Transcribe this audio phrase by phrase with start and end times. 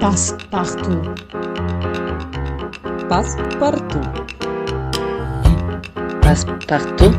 [0.00, 1.02] Passe-partout.
[3.08, 4.06] Passe-partout.
[6.22, 7.14] Passe-partout.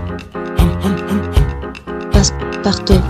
[2.13, 3.03] Passe-partout.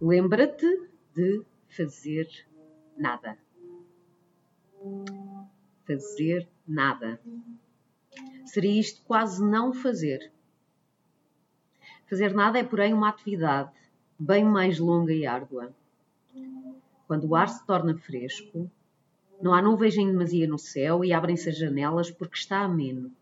[0.00, 0.66] Lembra-te
[1.14, 2.26] de fazer
[2.98, 3.38] nada.
[5.86, 7.20] Fazer nada.
[8.44, 10.32] Seria isto quase não fazer.
[12.10, 13.70] Fazer nada é, porém, uma atividade
[14.18, 15.74] bem mais longa e árdua.
[17.06, 18.70] Quando o ar se torna fresco,
[19.40, 23.12] não há nuvens em demasia no céu e abrem-se as janelas porque está ameno.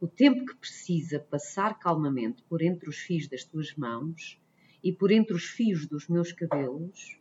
[0.00, 4.40] O tempo que precisa passar calmamente por entre os fios das tuas mãos
[4.82, 7.18] e por entre os fios dos meus cabelos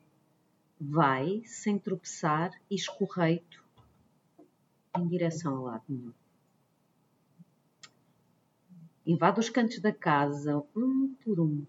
[0.79, 3.63] vai sem tropeçar e escorreito
[4.97, 6.13] em direção ao lado nenhum.
[9.05, 11.65] Invade os cantos da casa um por um.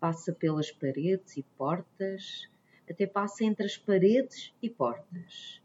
[0.00, 2.48] Passa pelas paredes e portas,
[2.88, 5.60] até passa entre as paredes e portas,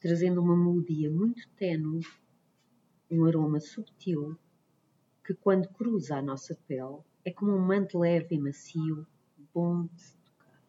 [0.00, 2.04] trazendo uma melodia muito tenue,
[3.10, 4.36] um aroma subtil
[5.24, 9.06] que, quando cruza a nossa pele, é como um manto leve e macio,
[9.54, 10.62] bom de se tocar.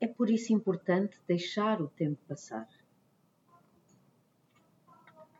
[0.00, 2.68] É por isso importante deixar o tempo passar.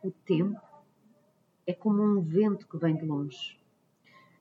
[0.03, 0.61] O tempo
[1.65, 3.59] é como um vento que vem de longe,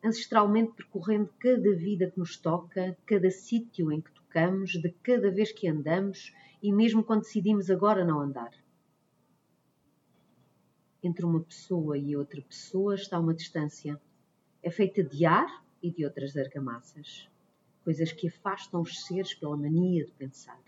[0.08, 5.52] ancestralmente percorrendo cada vida que nos toca, cada sítio em que tocamos, de cada vez
[5.52, 8.52] que andamos e mesmo quando decidimos agora não andar.
[11.02, 14.00] Entre uma pessoa e outra pessoa está uma distância.
[14.62, 17.28] É feita de ar e de outras argamassas,
[17.84, 20.60] coisas que afastam os seres pela mania de pensar.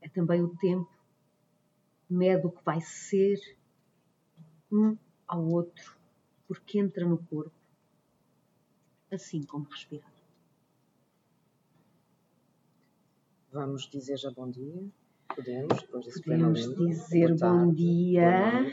[0.00, 0.90] É também o tempo
[2.10, 3.38] mede o que vai ser
[4.70, 5.96] um ao outro,
[6.48, 7.61] porque entra no corpo,
[9.12, 10.10] assim como respirar.
[13.52, 14.82] Vamos dizer já bom dia?
[15.34, 18.72] Podemos, depois desse Podemos poema dizer Boa bom dia.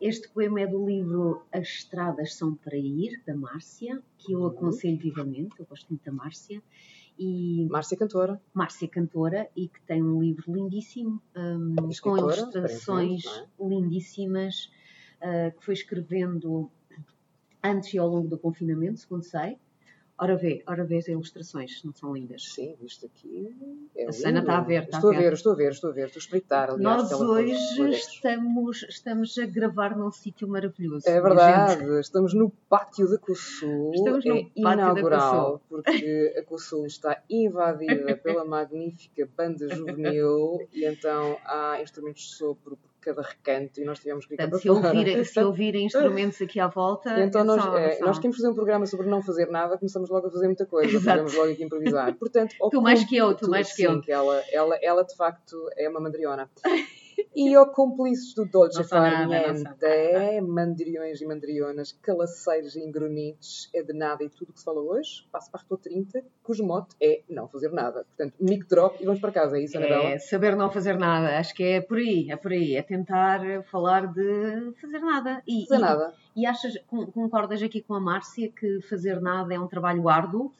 [0.00, 4.46] Este poema é do livro As Estradas São para Ir, da Márcia, que eu Uhum.
[4.46, 6.62] aconselho vivamente, eu gosto muito da Márcia.
[7.18, 13.50] E Márcia Cantora, Márcia Cantora e que tem um livro lindíssimo hum, com ilustrações aparentemente,
[13.60, 14.72] lindíssimas
[15.20, 16.70] ah, que foi escrevendo
[17.62, 19.58] antes e ao longo do confinamento, segundo sei.
[20.22, 22.44] Ora vê, ora vê as ilustrações, não são lindas.
[22.52, 23.56] sim, isto aqui
[23.96, 24.38] é A lindo.
[24.40, 25.22] está a ver, está estou a ver.
[25.22, 27.54] ver, estou a ver, estou a ver, estou a espreitar, aliás, Nós hoje
[27.96, 31.08] estamos, estamos a gravar num sítio maravilhoso.
[31.08, 32.00] É verdade, gente.
[32.00, 37.22] estamos no pátio da COSUL, Estamos no é pátio da inaugural, porque a COSUL está
[37.30, 43.98] invadida pela magnífica banda juvenil e então há instrumentos de sopro cada recanto e nós
[43.98, 47.64] tivemos que ir Portanto, se ouvirem, se ouvirem instrumentos aqui à volta, E então nós,
[47.74, 50.66] é, nós queremos fazer um programa sobre não fazer nada, começamos logo a fazer muita
[50.66, 51.36] coisa, Exato.
[51.36, 52.14] logo aqui improvisar.
[52.18, 54.00] Portanto, Tu mais que eu, tu mais que sim, eu.
[54.00, 56.50] que ela, ela, ela de facto é uma mandriona.
[57.34, 59.88] E ao cúmplices do Dolce Não sou nada, não Far sou
[60.20, 64.64] Niente, mandriões e mandrionas, calaceiros e engrunites, é de nada e tudo o que se
[64.64, 68.04] fala hoje, passo para a 30, cujo mote é não fazer nada.
[68.04, 70.02] Portanto, mic drop e vamos para casa, é isso, Anabela?
[70.10, 73.40] É saber não fazer nada, acho que é por aí, é por aí, é tentar
[73.64, 75.42] falar de fazer nada.
[75.46, 76.14] E, Fazer e- nada.
[76.36, 80.52] E achas, con- concordas aqui com a Márcia que fazer nada é um trabalho árduo?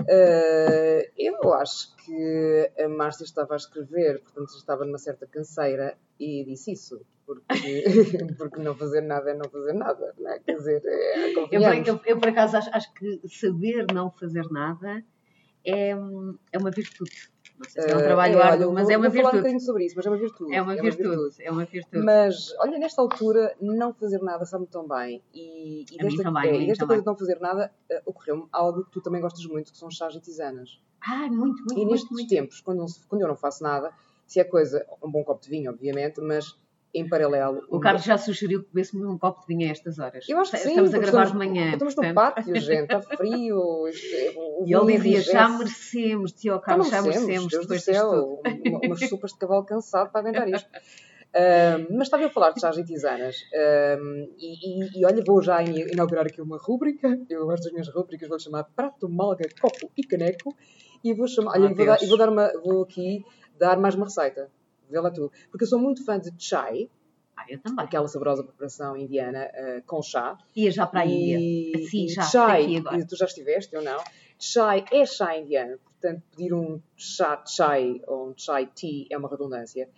[0.00, 6.44] Uh, eu acho que a Márcia estava a escrever, portanto estava numa certa canseira e
[6.44, 7.44] disse isso, porque,
[8.38, 10.38] porque não fazer nada é não fazer nada, não é?
[10.38, 15.02] Quer dizer, é, Eu, eu- eu, por acaso acho, acho que saber não fazer nada
[15.64, 17.30] é, é uma virtude.
[17.66, 19.36] Se é um trabalho é, árduo, mas vou- é uma vou falar um virtude.
[19.38, 20.54] bocadinho sobre isso, mas é uma virtude.
[20.54, 22.04] É uma virtude, é uma virtude.
[22.04, 25.22] Mas, olha, nesta altura, não fazer nada sabe-me tão bem.
[25.34, 28.84] E, e desta, também, é, e desta coisa de não fazer nada, uh, ocorreu-me algo
[28.84, 30.80] que tu também gostas muito, que são chás e tisanas.
[31.00, 32.28] Ai, muito, muito, E muito, nestes muito.
[32.28, 33.92] tempos, quando, não se- quando eu não faço nada,
[34.26, 36.56] se é coisa, um bom copo de vinho, obviamente, mas
[36.94, 37.60] em paralelo.
[37.68, 40.24] O Carlos já sugeriu que bebêssemos um copo de vinho a estas horas.
[40.28, 40.70] Eu acho que sim.
[40.70, 41.72] Estamos a gravar estamos, de manhã.
[41.72, 42.14] Estamos no portanto.
[42.34, 43.58] pátio, gente, está frio.
[43.58, 43.88] o
[44.66, 47.94] E ele dizia, já merecemos, tio Então Carlos, já merecemos, Deus do depois tudo.
[47.94, 50.68] céu, uma- umas sopas de cavalo cansado para aguentar isto.
[51.90, 53.36] Mas estava a falar de chás e tisanas
[54.38, 57.18] e, e- e olha, vou já in- inaugurar aqui uma rúbrica.
[57.28, 60.56] Eu gosto das minhas rúbricas, vou chamar Prato, Malga, Copo e Caneco.
[61.04, 63.24] E vou chamar, olha, Oh, e vou, dar, vou dar uma, vou aqui
[63.58, 64.50] dar mais uma receita.
[64.90, 65.30] Vê lá tu.
[65.50, 66.90] Porque eu sou muito fã de chai,
[67.36, 67.84] Ah, eu também.
[67.84, 70.36] aquela saborosa preparação indiana ah, com chá.
[70.56, 71.38] Ia já para a Índia.
[71.38, 72.66] E, e já, chai,
[73.08, 74.02] tu já estiveste ou não?
[74.38, 79.28] Chai é chá indiano, portanto, pedir um chá chai ou um chai tea é uma
[79.28, 79.88] redundância.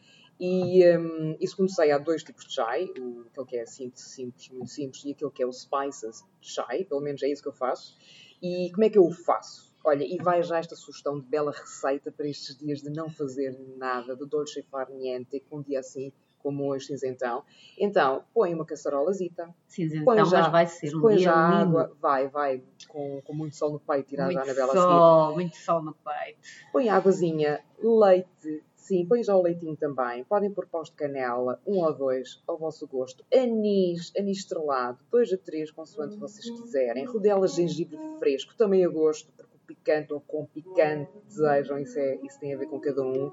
[0.40, 4.02] E, um, e se comecei, há dois tipos de chai, o, aquele que é simples,
[4.04, 7.48] simples, muito simples, e aquele que é o spices chai, pelo menos é isso que
[7.48, 7.94] eu faço.
[8.42, 9.69] E como é que eu o faço?
[9.84, 13.58] Olha, e vai já esta sugestão de bela receita para estes dias de não fazer
[13.76, 16.12] nada, de dolce far niente, com um dia assim
[16.42, 17.42] como hoje, cinzentão.
[17.78, 19.54] Então, põe uma caçarolazita.
[19.68, 21.78] Cinzentão, Põe já- mas vai ser um põe dia já lindo.
[21.78, 24.82] água, vai, vai, com, com muito sol no peito, tirar já na bela seguir.
[24.86, 26.38] sol, muito sol no peito.
[26.72, 30.24] Põe águazinha, leite, sim, põe já o leitinho também.
[30.24, 33.22] Podem pôr paus de canela, um ou dois, ao vosso gosto.
[33.34, 37.04] Anis, anis estrelado, dois a três, consoante vocês quiserem.
[37.04, 39.30] Rodelas de gengibre fresco, também a gosto,
[39.70, 43.30] picante ou com picante desejam, isso, é, isso tem a ver com cada um.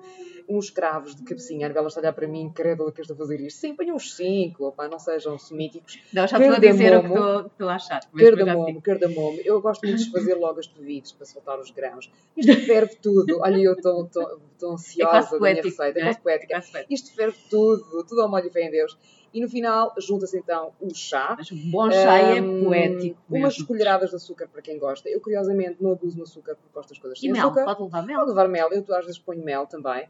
[0.47, 3.17] Uns cravos de cabecinha, a Anabela está a olhar para mim, credo que estou a
[3.17, 3.59] fazer isto.
[3.59, 5.99] Sim, põe uns cinco, opá, não sejam semíticos.
[6.13, 8.01] Não, já estou a dizer o que estou- estou a achar.
[8.15, 9.39] Cardamomo, cardamomo.
[9.43, 12.11] Eu gosto muito de fazer logo as bebidas para soltar os grãos.
[12.35, 13.39] Isto ferve tudo.
[13.41, 15.99] Olha, eu estou É ansiosa quase da minha receita.
[15.99, 16.05] É é?
[16.05, 16.53] quase poética.
[16.53, 16.93] É quase poético.
[16.93, 18.97] Isto ferve tudo, tudo ao molho e fé em Deus.
[19.37, 21.35] E no final junta-se então o chá.
[21.37, 23.21] Mas um bom chá é Hum, poético.
[23.29, 23.67] Umas mesmo.
[23.67, 25.07] colheradas de açúcar para quem gosta.
[25.07, 27.65] Eu, curiosamente, não abuso no açúcar porque gosto das coisas E sem mel, açúcar.
[27.65, 28.17] pode levar mel.
[28.17, 30.09] Pode levar mel, eu às vezes ponho mel também.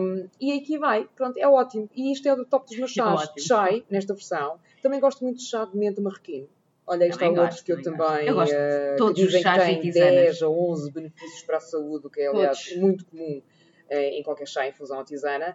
[0.00, 1.90] Hum, e aqui vai, pronto, é ótimo.
[1.94, 3.20] E isto é do top dos meus É chás.
[3.22, 3.46] ótimo.
[3.46, 4.58] chai, nesta versão.
[4.82, 6.48] Também gosto muito de chá de menta marroquino.
[6.86, 8.26] Olha, este é outro que eu também.
[8.28, 10.10] Eu gosto de eh, todos que os que chás e tem tisanas.
[10.14, 12.78] 10 a 11 benefícios para a saúde, o que é, aliás, Todos.
[12.80, 13.42] muito comum
[13.90, 15.54] eh, em qualquer chá, infusão ou tisana.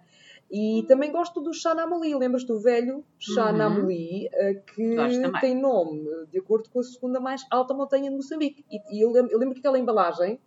[0.52, 2.14] E também gosto do chá namoli.
[2.16, 3.58] Lembras-te do velho chá Uhum.
[4.32, 4.96] eh, que
[5.42, 8.64] tem nome eh, de acordo com a segunda mais alta montanha de Moçambique.
[8.72, 10.40] E, e eu, lembro, eu lembro que aquela embalagem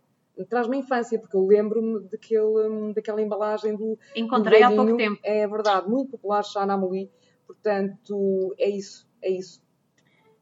[0.49, 5.19] traz-me a infância, porque eu lembro-me daquele, daquela embalagem do Encontrei há um pouco tempo.
[5.23, 7.09] É verdade, muito popular chá namoli.
[7.45, 9.61] Portanto, é isso, é isso.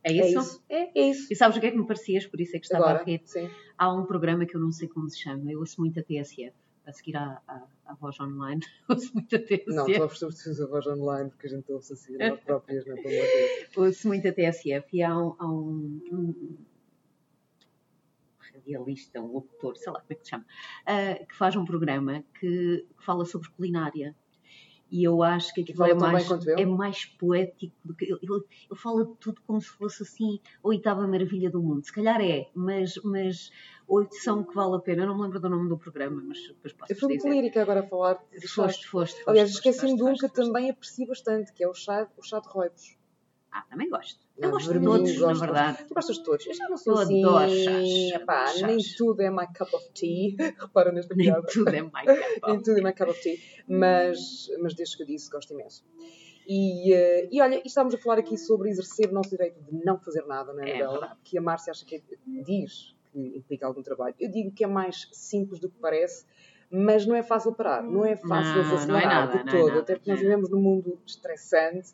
[0.03, 0.39] É É isso?
[0.39, 0.63] isso.
[0.69, 1.27] É, é isso.
[1.31, 2.27] E sabes o que é que me parecias?
[2.27, 3.21] Por isso é que estava Agora, a rir.
[3.25, 3.49] sim.
[3.77, 5.51] Há um programa que eu não sei como se chama.
[5.51, 6.53] Eu ouço muito a TSF.
[6.85, 8.61] A seguir à, à voz online.
[8.89, 9.65] ouço muito a TSF.
[9.67, 12.85] Não, estou a perceber a voz online porque a gente está a seguir nós próprias,
[12.85, 13.01] não é?
[13.01, 16.57] Pelo amor de ouço muito a TSF e há um, há um, um
[18.53, 20.45] radialista, um locutor, sei lá como é que se chama,
[20.85, 24.15] ah, que faz um programa que fala sobre culinária.
[24.95, 28.05] E eu acho que aquilo é mais, é mais poético do que.
[28.05, 31.85] Ele, ele, ele fala de tudo como se fosse assim a oitava maravilha do mundo.
[31.85, 33.51] Se calhar é, mas, mas
[33.89, 35.03] oito são que vale a pena.
[35.03, 37.81] Eu não me lembro do nome do programa, mas depois posso Eu fui lírica agora
[37.81, 38.15] a falar.
[38.15, 39.23] Foste, foste, foste.
[39.27, 42.47] Aliás, esqueci-me de um que também aprecio bastante, que é o chá, o chá de
[42.47, 42.97] roibos.
[43.57, 44.19] Ah, também gosto.
[44.37, 45.85] Não, Eu gosto de todos, gosto, na verdade.
[45.87, 46.45] Tu gostas de todos?
[46.45, 47.23] Eu já não sou Eu assim.
[47.23, 48.95] adoro chás, epá, adoro nem chás.
[48.97, 50.35] tudo é my cup of tea.
[50.59, 51.47] Repara nesta Nem piada.
[51.47, 52.05] tudo é mais
[52.47, 53.37] Nem tudo é my cup of tea.
[53.65, 55.85] Mas, mas desde que eu disse, gosto imenso.
[56.45, 59.83] E, eh, e olha, e estávamos a falar aqui sobre exercer o nosso direito de
[59.85, 61.17] não fazer nada, não é, É Anabela?
[61.23, 62.01] que a Márcia acha que é-
[62.43, 64.13] diz que implica algum trabalho.
[64.19, 66.25] Eu digo que é mais simples do que parece,
[66.69, 67.81] mas não é fácil parar.
[67.81, 69.67] Não é fácil Não, de não é acelerar nada, de é todo.
[69.69, 70.23] nada, Até porque nós não.
[70.27, 71.93] vivemos num mundo estressante,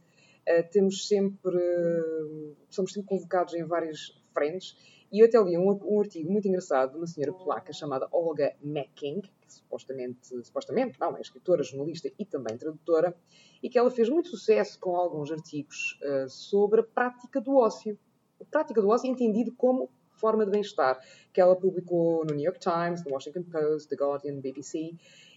[0.71, 4.75] temos sempre, eh, somos sempre convocados em várias frentes.
[5.11, 8.55] E eu até li um, um artigo muito engraçado de uma senhora polaca chamada Olga
[8.63, 13.13] Macking, que supostamente, supostamente não, é escritora, jornalista e também tradutora,
[13.61, 17.99] e que ela fez muito sucesso com alguns artigos eh, sobre a prática do ócio.
[18.39, 20.99] A prática do ócio entendido como forma de bem-estar,
[21.33, 24.95] que ela publicou no New York Times, no Washington Post, The Guardian, BBC,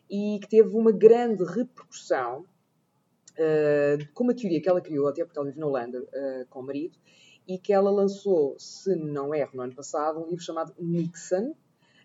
[0.09, 2.45] e que teve uma grande repercussão
[3.37, 6.61] eh, com uma teoria que ela criou, até porque ela vive na Holanda eh, com
[6.61, 6.97] o marido,
[7.47, 11.55] e que ela lançou, se não erro, no ano passado, um livro chamado Nixon,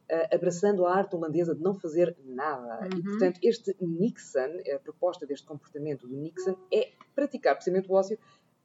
[0.10, 2.88] eh, abraçando a arte holandesa de não fazer nada.
[2.88, 3.04] E, Uhum.
[3.04, 8.18] portanto, este Nixon, a proposta deste comportamento do Nixon, é praticar precisamente o ócio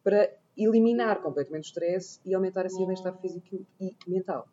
[0.03, 4.49] para eliminar completamente o stress e aumentar assim o bem-estar físico e mental.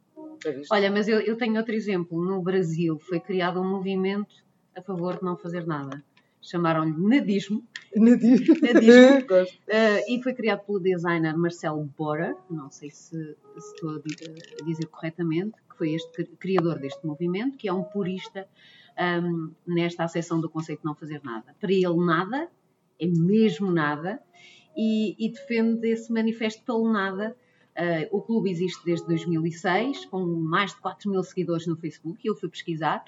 [0.71, 2.23] Olha, mas eu, eu tenho outro exemplo.
[2.23, 4.33] No Brasil foi criado um movimento
[4.75, 6.03] a favor de não fazer nada.
[6.41, 7.63] Chamaram-lhe nadismo
[7.95, 8.55] Nadismo.
[8.61, 9.21] Nadismo.
[9.67, 13.17] Eh, e foi criado pelo designer Marcelo Borer, não sei se,
[13.57, 14.17] se estou a, di-
[14.59, 18.47] a dizer corretamente, que foi este cri- criador deste movimento, que é um purista
[18.97, 21.53] ahm, nesta acessão do conceito de não fazer nada.
[21.59, 22.49] Para ele, nada
[22.99, 24.21] é mesmo nada
[24.75, 27.35] e, e defende esse manifesto pelo nada.
[27.75, 32.27] Eh, o clube existe desde 2006, com mais de 4 mil seguidores no Facebook, e
[32.29, 33.03] eu fui pesquisar.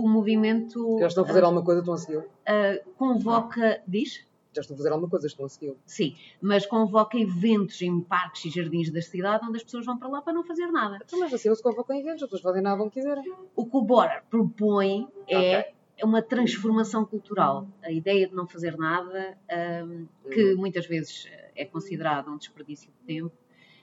[0.00, 2.24] O movimento Já estão a fazer alguma coisa, estão a segui-lo.
[2.46, 4.24] eh, convoca, diz?
[4.54, 5.76] Já estão a fazer alguma coisa, estão a segui-lo.
[5.84, 10.08] Sim, mas convoca eventos em parques e jardins da cidade onde as pessoas vão para
[10.08, 10.98] lá para não fazer nada.
[11.04, 13.24] Então, mas assim não se convocam eventos, as pessoas fazem nada onde quiserem.
[13.56, 15.74] O que o Borer propõe é Ok.
[15.98, 17.66] é uma transformação cultural.
[17.82, 19.36] A ideia de não fazer nada,
[19.84, 23.32] hum, que muitas vezes eh, é considerado um desperdício de tempo,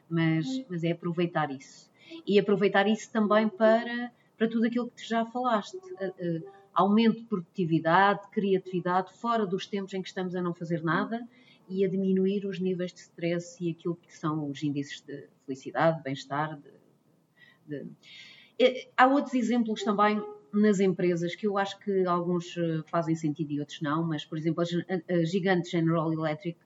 [0.10, 1.92] mas, mas é aproveitar isso.
[2.26, 5.78] E aproveitar isso também para, para tudo aquilo que já falaste.
[6.00, 6.42] Eh, eh,
[6.74, 11.26] aumento de produtividade, criatividade, fora dos tempos em que estamos a não fazer nada
[11.70, 16.04] e a diminuir os níveis de stress e aquilo que são os índices de felicidade,
[16.04, 16.60] bem-estar.
[17.66, 17.88] De.
[18.60, 20.22] Eh, há outros exemplos também
[20.54, 22.56] nas empresas que eu acho que alguns
[22.88, 26.58] fazem sentido e outros não, mas, por exemplo, a gigante General Electric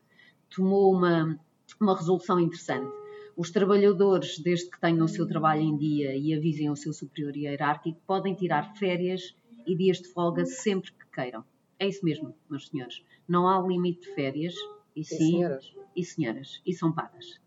[0.50, 1.40] tomou uma,
[1.80, 2.99] uma resolução interessante.
[3.40, 7.38] Os trabalhadores, desde que tenham o seu trabalho em dia e avisem ao seu superior
[7.38, 9.34] hierárquico, podem tirar férias
[9.66, 11.46] e dias de folga sempre que queiram.
[11.80, 13.02] É isso mesmo, meus senhores.
[13.26, 14.54] Não há limite de férias,
[14.94, 17.40] e sim, e senhoras, e, senhoras, e são pagas.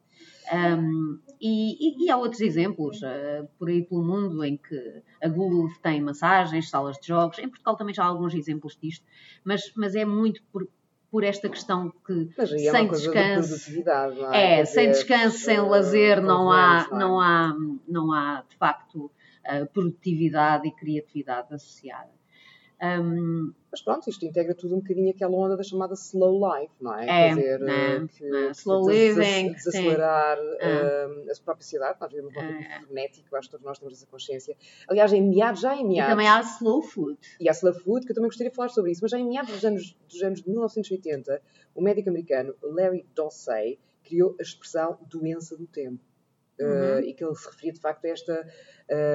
[0.51, 5.29] Um, e, e, e, há outros exemplos uh, por aí pelo mundo em que a
[5.29, 7.39] Google tem massagens, salas de jogos.
[7.39, 9.05] Em Portugal também já há alguns exemplos disto,
[9.45, 10.67] mas, mas é muito por,
[11.13, 13.71] por esta questão que é sem descanso.
[13.71, 13.85] De
[14.33, 17.55] é, é sem descanso, sem lazer, não há, não, há,
[17.87, 19.13] não há de facto
[19.47, 22.11] uh, produtividade e criatividade associada.
[22.83, 26.99] Um, mas pronto, isto integra tudo um bocadinho aquela onda da chamada slow life, não
[26.99, 27.05] é?
[27.05, 27.61] é Quer dizer,
[28.09, 33.49] que, é, slow living, desacelerar uh, a própria cidade, nós vivemos um mundo frenético, acho
[33.49, 34.57] que todos nós temos essa consciência.
[34.89, 36.11] Aliás, em meados, já em meados.
[36.11, 37.17] E também há slow food.
[37.39, 39.29] E há slow food, que eu também gostaria de falar sobre isso, mas já em
[39.29, 41.41] meados dos anos, dos anos de 1980,
[41.77, 46.01] o médico americano Larry Dossey criou a expressão doença do tempo.
[46.61, 46.69] Uhum.
[46.69, 48.47] Uh, e que ele se referia de facto a esta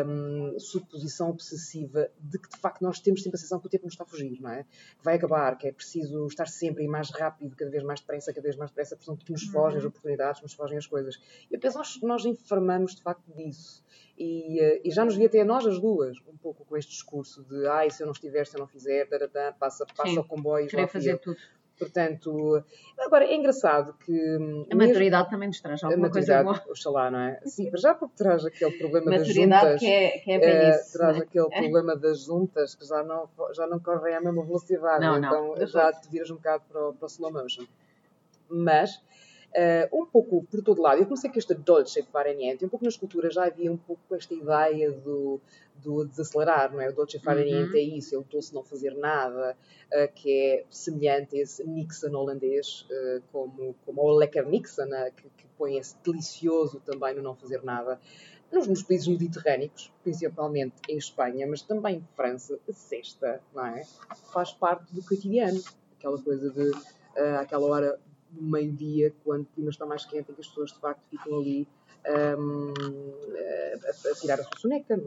[0.05, 3.85] um, suposição obsessiva de que de facto nós temos sempre a sensação que o tempo
[3.85, 4.63] nos está a fugir, não é?
[4.63, 8.43] Que vai acabar, que é preciso estar sempre mais rápido, cada vez mais depressa, cada
[8.43, 9.89] vez mais depressa, portanto que nos fogem as uhum.
[9.89, 11.19] oportunidades, nos fogem as coisas.
[11.49, 13.83] E eu penso nós, nós enfermamos de facto disso.
[14.17, 16.91] E, uh, e, já nos devia ter a nós as duas, um pouco com este
[16.91, 20.23] discurso de ai, se eu não estiver, se eu não fizer, taratã, passa, passa o
[20.23, 20.67] comboio.
[20.67, 21.37] Querer fazer tudo.
[21.77, 22.63] Portanto,
[22.97, 24.11] agora é engraçado que.
[24.11, 26.63] Hum, a maturidade também nos traz alguma coisa boa.
[26.69, 27.39] Oxalá, não é?
[27.45, 29.79] Sim, mas já porque traz aquele problema das juntas.
[29.79, 33.79] Que é, que é uh, traz aquele problema das juntas que já não, já não
[33.79, 35.05] correm à mesma velocidade.
[35.05, 37.65] Não, então não, já te viras um bocado para o, para o slow motion.
[38.49, 39.01] Mas
[39.47, 40.99] Uh, um pouco por todo lado.
[40.99, 44.13] Eu comecei com esta Dolce Far Niente, um pouco nas culturas já havia um pouco
[44.13, 45.41] esta ideia do,
[45.81, 46.89] do desacelerar, não é?
[46.89, 47.77] O Dolce Far Niente uhum.
[47.77, 49.57] é isso, é o doce não fazer nada,
[49.87, 55.29] uh, que é semelhante a esse Nixon holandês, uh, como, como o Lekker Nixon, que,
[55.37, 57.99] que põe esse delicioso também no não fazer nada.
[58.51, 63.83] Nos, nos, países mediterrâneos, principalmente em Espanha, mas também em França, a cesta, não é?
[64.31, 65.61] Faz parte do cotidiano.
[65.97, 67.99] Aquela coisa de, uh, aquela hora
[68.31, 71.39] no meio-dia, quando o clima está mais quente, em que as pessoas de facto ficam
[71.39, 71.67] ali
[72.37, 72.73] um,
[73.33, 75.01] a, a, tirar a sua soneca.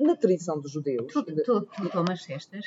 [0.00, 1.12] Na tradição dos judeus.
[1.12, 2.64] Tu, tu, tu tomas cestas?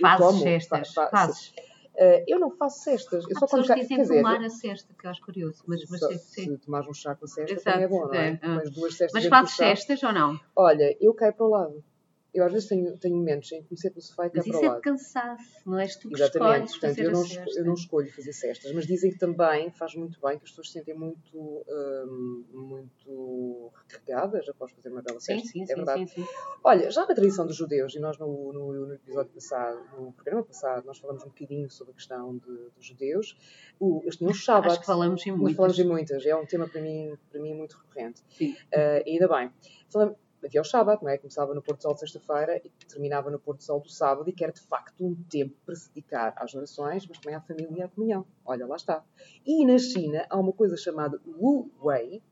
[0.00, 0.92] Fazes tomo, cestas?
[0.92, 1.52] Fa, fa, fazes?
[1.94, 3.24] Uh, eu não faço cestas.
[3.24, 5.62] Eu Há só pessoas que dizem dizer, tomar a cesta, que eu acho curioso.
[5.66, 8.14] Mas, mas se, se tomares um chá com a cesta, Exato, também é bom, não
[8.14, 8.28] é?
[8.28, 8.48] é.
[8.48, 10.40] Mas, duas cestas mas fazes cestas ou não?
[10.56, 11.84] Olha, eu caio para o lado.
[12.32, 14.62] Eu às vezes tenho, tenho momentos em que comecei pelo sofá e cá para o
[14.62, 14.62] lado.
[14.62, 17.24] Mas isso é de cansaço, não és tu que Exatamente, portanto eu não,
[17.56, 20.68] eu não escolho fazer cestas, mas dizem que também faz muito bem, que as pessoas
[20.68, 25.48] se sentem muito, hum, muito recarregadas após fazer uma bela cesta.
[25.48, 26.08] Sim, sim, é verdade.
[26.08, 26.28] Sim, sim.
[26.62, 30.42] Olha, já na tradição dos judeus, e nós no, no, no, episódio passado, no programa
[30.44, 33.36] passado, nós falamos um bocadinho sobre a questão de, dos judeus,
[33.78, 34.68] o, eles tinham o Shabbat.
[34.68, 35.56] Acho que falamos em muitas.
[35.56, 38.22] Falamos em muitas, é um tema para mim, para mim muito recorrente.
[38.28, 38.52] Sim.
[38.52, 39.50] Uh, ainda bem.
[39.88, 41.18] Falamos, havia o sábado, não é?
[41.18, 44.42] Começava no Porto Sol de sexta-feira e terminava no Porto Sol do sábado e que
[44.42, 47.82] era de facto um tempo para se dedicar às orações, mas também à família e
[47.82, 48.26] à comunhão.
[48.44, 49.04] Olha, lá está.
[49.46, 52.22] E na China há uma coisa chamada Wu Wei,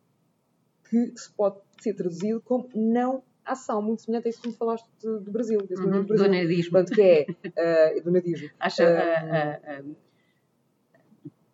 [0.88, 4.86] que se pode ser traduzido como não ação, muito semelhante a isso que me falaste
[5.02, 6.26] do, do Brasil, desse uhum, do Brasil.
[6.26, 6.72] Do nadismo.
[6.72, 8.50] Portanto, que é uh, do nadismo.
[8.60, 9.94] Acha, uh,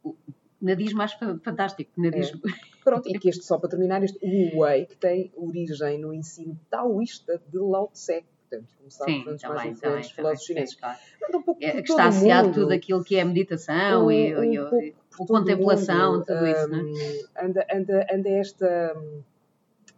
[0.04, 0.16] uh,
[0.60, 1.92] nadismo acho fantástico.
[1.96, 2.40] Nadismo.
[2.48, 2.73] É.
[2.84, 6.58] Pronto, e que este, só para terminar, este Wu Wei, que tem origem no ensino
[6.68, 10.74] taoísta de Lao Tse, portanto, sabem, foi um dos mais influentes filósofos chineses.
[10.74, 10.98] Claro.
[11.34, 14.56] Um pouco é, que está associado tudo aquilo que é meditação um, e, um e,
[14.56, 14.94] e, e
[15.26, 18.94] contemplação, mundo, tudo isso, um, anda, anda, anda esta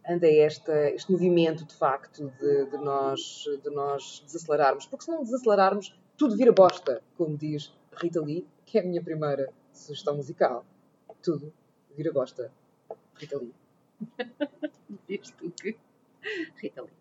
[0.07, 5.21] anda esta, este movimento de facto de, de, nós, de nós desacelerarmos, porque se não
[5.21, 10.65] desacelerarmos, tudo vira bosta, como diz Rita Lee, que é a minha primeira sugestão musical.
[11.21, 11.51] Tudo
[11.95, 12.49] vira bosta.
[13.19, 13.53] Rita Lee.
[15.09, 15.75] Diz tu que.
[16.61, 16.91] Rita Lee.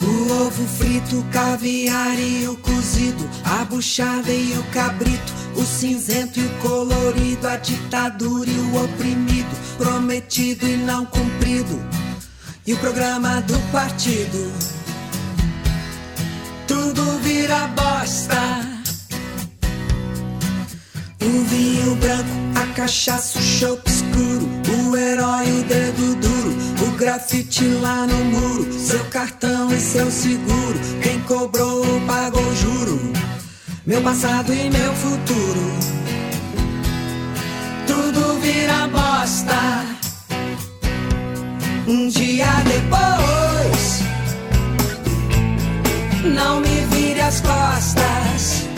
[0.00, 6.40] O ovo frito, o caviar e o cozido, a buchada e o cabrito, o cinzento
[6.40, 11.78] e o colorido, a ditadura e o oprimido, prometido e não cumprido,
[12.66, 14.75] e o programa do partido
[17.46, 18.42] vira bosta.
[21.22, 24.48] O vinho branco, a cachaça, o chopp, seguro,
[24.90, 30.78] o herói, o dedo duro, o grafite lá no muro, seu cartão e seu seguro.
[31.02, 33.12] Quem cobrou pagou juro,
[33.86, 35.72] meu passado e meu futuro.
[37.86, 39.86] Tudo vira bosta.
[41.86, 44.00] Um dia depois,
[46.34, 46.85] não me
[47.26, 48.68] as costas.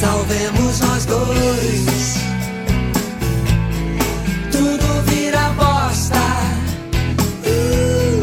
[0.00, 2.14] Salvemos nós dois.
[4.52, 6.20] Tudo vira bosta.
[7.46, 8.22] Uh,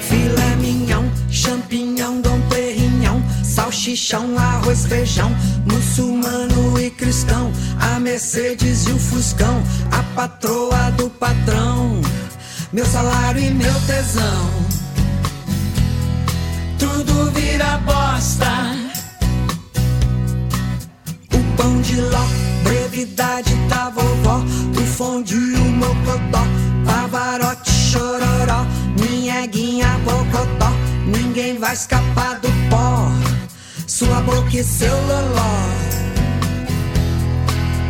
[0.00, 5.30] filé mignon, champignon, dom perignon, salchichão, arroz, feijão,
[5.64, 12.00] muçulmano e cristão, a Mercedes e o Fuscão, a patroa do patrão,
[12.72, 14.71] meu salário e meu tesão.
[16.82, 18.74] Tudo vira bosta.
[21.32, 22.24] O pão de ló,
[22.64, 24.38] brevidade da vovó,
[24.76, 26.42] o fondue, o mocotó,
[26.84, 28.66] pavarote, chororó,
[28.98, 30.72] minha guinha, bocotó,
[31.06, 33.12] ninguém vai escapar do pó,
[33.86, 35.52] sua boca e seu loló.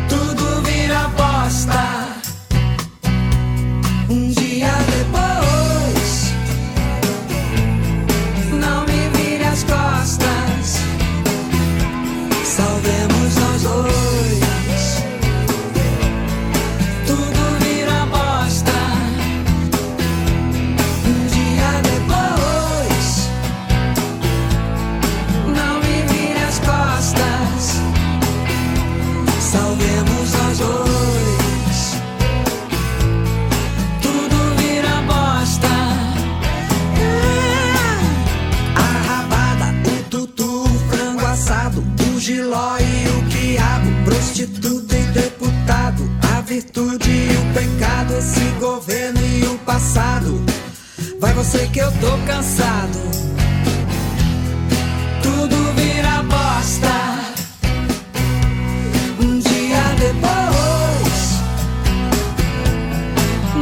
[0.07, 2.02] Tudo vira bosta.
[44.33, 50.43] Prostituta e deputado, a virtude e o pecado, esse governo e o passado.
[51.19, 52.97] Vai você que eu tô cansado.
[55.21, 56.89] Tudo vira bosta.
[59.21, 61.39] Um dia depois,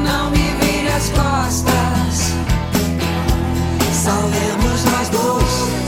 [0.05, 2.33] não me vire as costas.
[3.91, 5.80] Salvemos nós dois.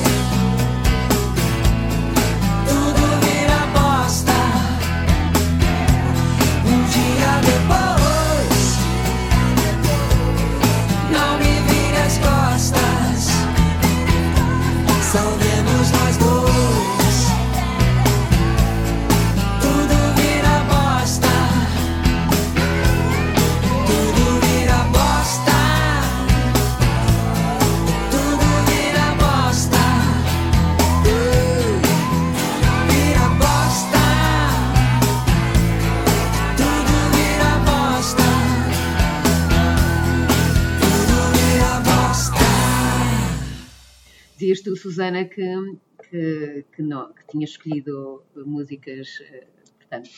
[44.84, 45.44] Susana, que,
[46.10, 49.48] que, que, não, que tinha escolhido músicas, eh,
[49.80, 50.10] portanto,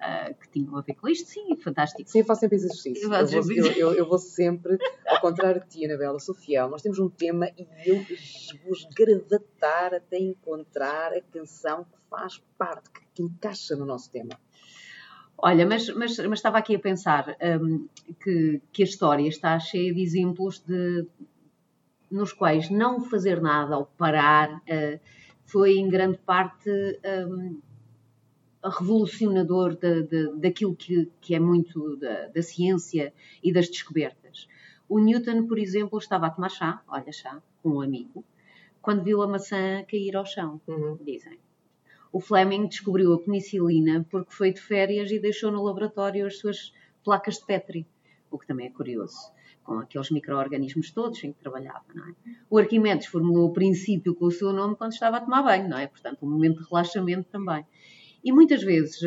[0.00, 1.28] ah, que tinham a ver com isto.
[1.28, 2.08] Sim, fantástico.
[2.10, 3.04] Sim, eu faço sempre esse exercício.
[3.06, 6.68] Eu Eu vou, sempre eu, eu- vou sempre, ao contrário de ti, Anabela, sou fiel.
[6.68, 7.96] Nós temos um tema e eu
[8.64, 14.30] vou esgravatar até encontrar a canção que faz parte, que, que encaixa no nosso tema.
[15.36, 17.88] Olha, mas, mas, mas estava aqui a pensar hum,
[18.22, 21.06] que, que a história está cheia de exemplos de,
[22.14, 25.00] nos quais não fazer nada ou parar eh,
[25.44, 26.70] foi em grande parte
[27.28, 27.60] hum,
[28.62, 34.48] revolucionador da, da, daquilo que, que é muito da, da ciência e das descobertas.
[34.88, 38.24] O Newton, por exemplo, estava a tomar chá, olha chá, com um amigo,
[38.80, 40.60] quando viu a maçã cair ao chão,
[41.04, 41.38] dizem.
[42.12, 46.72] O Fleming descobriu a penicilina porque foi de férias e deixou no laboratório as suas
[47.02, 47.86] placas de Petri,
[48.30, 49.32] o que também é curioso,
[49.64, 52.14] com aqueles micro-organismos todos em que trabalhava, é?
[52.50, 55.78] O Arquimedes formulou o princípio com o seu nome quando estava a tomar banho, não
[55.78, 55.86] é?
[55.86, 57.64] Portanto, um momento de relaxamento também.
[58.22, 59.00] E muitas vezes,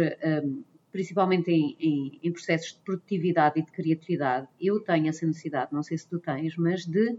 [0.44, 5.72] hum, principalmente em, em- em processos de produtividade e de criatividade, eu tenho essa necessidade,
[5.74, 7.18] não sei se tu tens, mas de,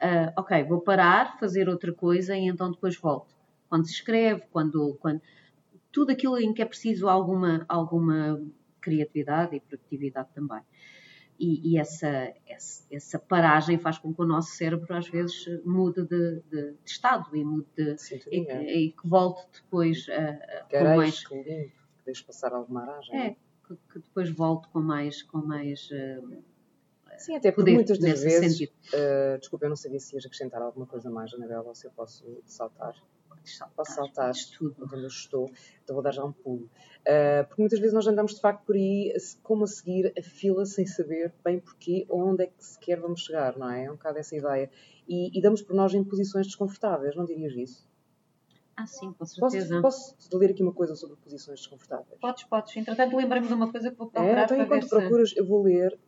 [0.00, 3.34] ah, ok, vou parar, fazer outra coisa e então depois volto.
[3.68, 5.20] Quando se escreve, quando, quando
[5.92, 8.40] tudo aquilo em que é preciso alguma, alguma
[8.80, 10.60] criatividade e produtividade também.
[11.38, 16.02] E, e essa, essa, essa paragem faz com que o nosso cérebro às vezes mude
[16.02, 17.96] de, de- de estado e mude de,
[18.30, 21.72] e, e que volte depois a, a, com mais que
[22.04, 23.16] deixe passar alguma aragem.
[23.20, 23.30] é,
[23.66, 26.20] que, que depois volte com mais com mais eh,
[27.18, 28.60] Sim, até porque muitas das vezes.
[28.60, 31.90] Uh, desculpa, eu não sabia se ias acrescentar alguma coisa mais, Anabela, ou se eu
[31.90, 32.94] posso saltar.
[33.76, 34.76] Posso saltar podes tudo.
[34.84, 35.50] onde eu estou,
[35.82, 36.68] então vou dar já um pulo.
[37.00, 40.66] Uh, porque muitas vezes nós andamos de facto por aí como a seguir a fila
[40.66, 43.84] sem saber bem porquê ou onde é que sequer vamos chegar, não é?
[43.84, 44.70] É um bocado essa ideia.
[45.08, 47.88] E, e damos por nós em posições desconfortáveis, não dirias isso?
[48.76, 49.80] Ah, sim, com Posso, certeza.
[49.82, 52.16] posso ler aqui uma coisa sobre posições desconfortáveis?
[52.20, 52.76] Podes, podes.
[52.76, 54.88] Entretanto, lembrei-me de uma coisa que vou É, procurar então para enquanto se...
[54.90, 55.98] procuras, eu vou ler,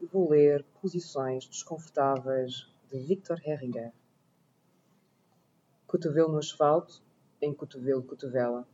[0.00, 3.92] eu vou ler Posições Desconfortáveis de Victor Herringer.
[5.92, 7.02] Cotovelo no asfalto,
[7.38, 8.66] em cotovelo, cotovela.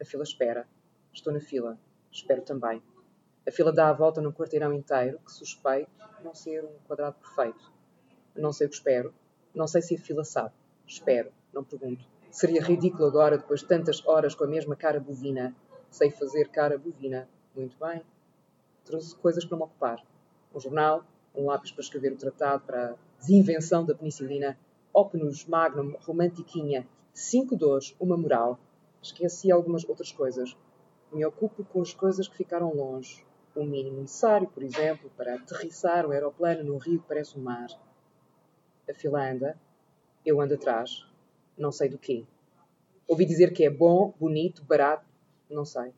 [0.00, 0.66] A fila espera.
[1.12, 1.78] Estou na fila.
[2.10, 2.82] Espero também.
[3.46, 5.90] A fila dá a volta num quarteirão inteiro, que suspeito
[6.24, 7.70] não ser um quadrado perfeito.
[8.34, 9.12] Não sei o que espero.
[9.54, 10.54] Não sei se a fila sabe.
[10.86, 11.30] Espero.
[11.52, 12.06] Não pergunto.
[12.30, 15.54] Seria ridículo agora, depois de tantas horas com a mesma cara bovina.
[15.90, 17.28] Sei fazer cara bovina.
[17.54, 18.00] Muito bem.
[18.82, 20.02] Trouxe coisas para me ocupar.
[20.54, 24.58] Um jornal, um lápis para escrever o tratado para a desinvenção da penicilina,
[24.96, 28.58] Opnus Magnum Romantiquinha, cinco dores, uma moral.
[29.02, 30.56] Esqueci algumas outras coisas.
[31.12, 33.22] Me ocupo com as coisas que ficaram longe.
[33.54, 37.66] O mínimo necessário, por exemplo, para aterrissar o aeroplano num rio que parece um mar.
[38.88, 39.60] A fila anda,
[40.24, 41.06] eu ando atrás,
[41.58, 42.24] não sei do quê.
[43.06, 45.04] Ouvi dizer que é bom, bonito, barato,
[45.50, 45.92] não sei.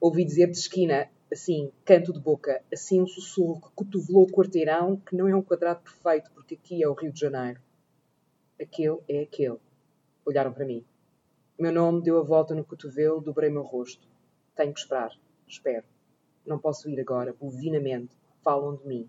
[0.00, 4.96] Ouvi dizer de esquina, assim, canto de boca, assim um sussurro que cotovelou o quarteirão,
[4.96, 7.60] que não é um quadrado perfeito, porque aqui é o Rio de Janeiro.
[8.60, 9.58] Aquele é aquele.
[10.24, 10.84] Olharam para mim.
[11.58, 14.06] O meu nome deu a volta no cotovelo, dobrei meu rosto.
[14.54, 15.16] Tenho que esperar.
[15.48, 15.84] Espero.
[16.44, 18.14] Não posso ir agora, bovinamente.
[18.42, 19.08] Falam de mim.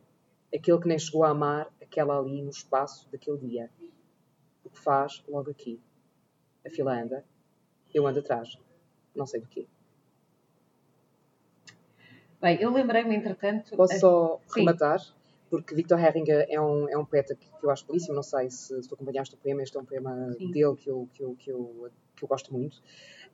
[0.54, 3.70] Aquele que nem chegou a amar aquela ali no espaço daquele dia.
[4.64, 5.80] O que faz logo aqui.
[6.66, 7.26] A fila anda.
[7.94, 8.58] Eu ando atrás.
[9.16, 9.68] Não sei do quê.
[12.42, 13.76] Bem, eu lembrei-me, entretanto...
[13.76, 14.62] Posso só Sim.
[14.62, 15.00] rematar?
[15.52, 18.16] Porque Victor Herringer é um, é um poeta que, que eu acho belíssimo.
[18.16, 19.62] Não sei se, se tu acompanhaste o poema.
[19.62, 20.50] Este é um poema Sim.
[20.50, 22.82] dele que eu, que eu, que eu, que eu gosto muito.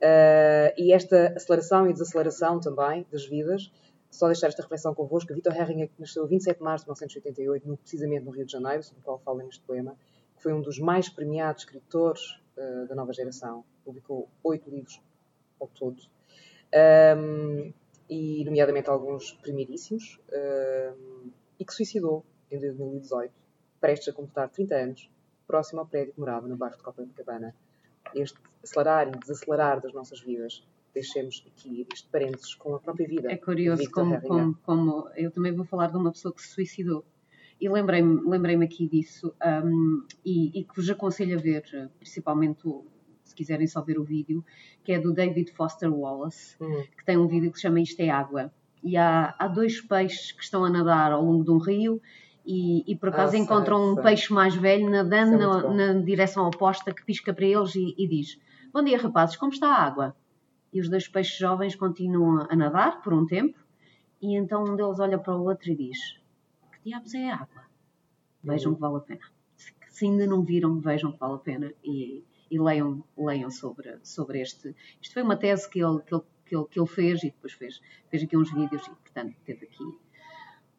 [0.02, 3.70] Ah, e esta aceleração e desaceleração também das vidas.
[4.10, 5.32] Só deixar esta reflexão convosco.
[5.32, 8.82] Victor Herringer que nasceu 27 de março de 1988, no- precisamente no Rio de Janeiro,
[8.82, 9.94] sobre o qual falo neste poema,
[10.36, 13.64] que foi um dos mais premiados escritores ah, da nova geração.
[13.84, 15.00] Publicou oito livros
[15.60, 16.02] ao todo.
[16.74, 17.72] Ahm,
[18.10, 20.18] e nomeadamente alguns primeiríssimos,
[21.58, 23.32] e que suicidou em 2018,
[23.80, 25.10] prestes a completar 30 anos,
[25.46, 27.54] próximo ao prédio que morava no bairro de Copacabana.
[28.14, 33.30] Este acelerar e desacelerar das nossas vidas, deixemos aqui este parênteses com a própria vida.
[33.32, 37.04] É curioso como, como, como eu também vou falar de uma pessoa que se suicidou.
[37.60, 41.64] E lembrei-me lembrei aqui disso hum, e, e que vos aconselho a ver,
[41.98, 42.86] principalmente o-
[43.24, 44.42] se quiserem só ver o vídeo,
[44.82, 48.00] que é do David Foster Wallace, Hum, que tem um vídeo que se chama Isto
[48.00, 48.52] é Água.
[48.82, 52.00] E há, há dois peixes que estão a nadar ao longo de um rio
[52.46, 54.02] e, e por acaso Ah, sei, encontram um sei.
[54.04, 58.06] peixe mais velho nadando é na, na direção oposta que pisca para eles e, e
[58.08, 58.38] diz:
[58.72, 60.16] Bom dia, rapazes, como está a água?
[60.72, 63.58] E os dois peixes jovens continuam a nadar por um tempo
[64.20, 65.98] e então um deles olha para o outro e diz:
[66.72, 67.62] Que diabos é a água?
[68.42, 68.76] Vejam Uhum.
[68.76, 69.20] que vale a pena.
[69.56, 73.98] Se, se ainda não viram, vejam que vale a pena e, e leiam, leiam sobre,
[74.02, 74.74] sobre este.
[75.02, 77.52] Isto foi uma tese que ele, que ele, que ele, que ele fez e depois
[77.52, 77.80] fez,
[78.10, 79.84] fez aqui uns vídeos e, portanto, teve aqui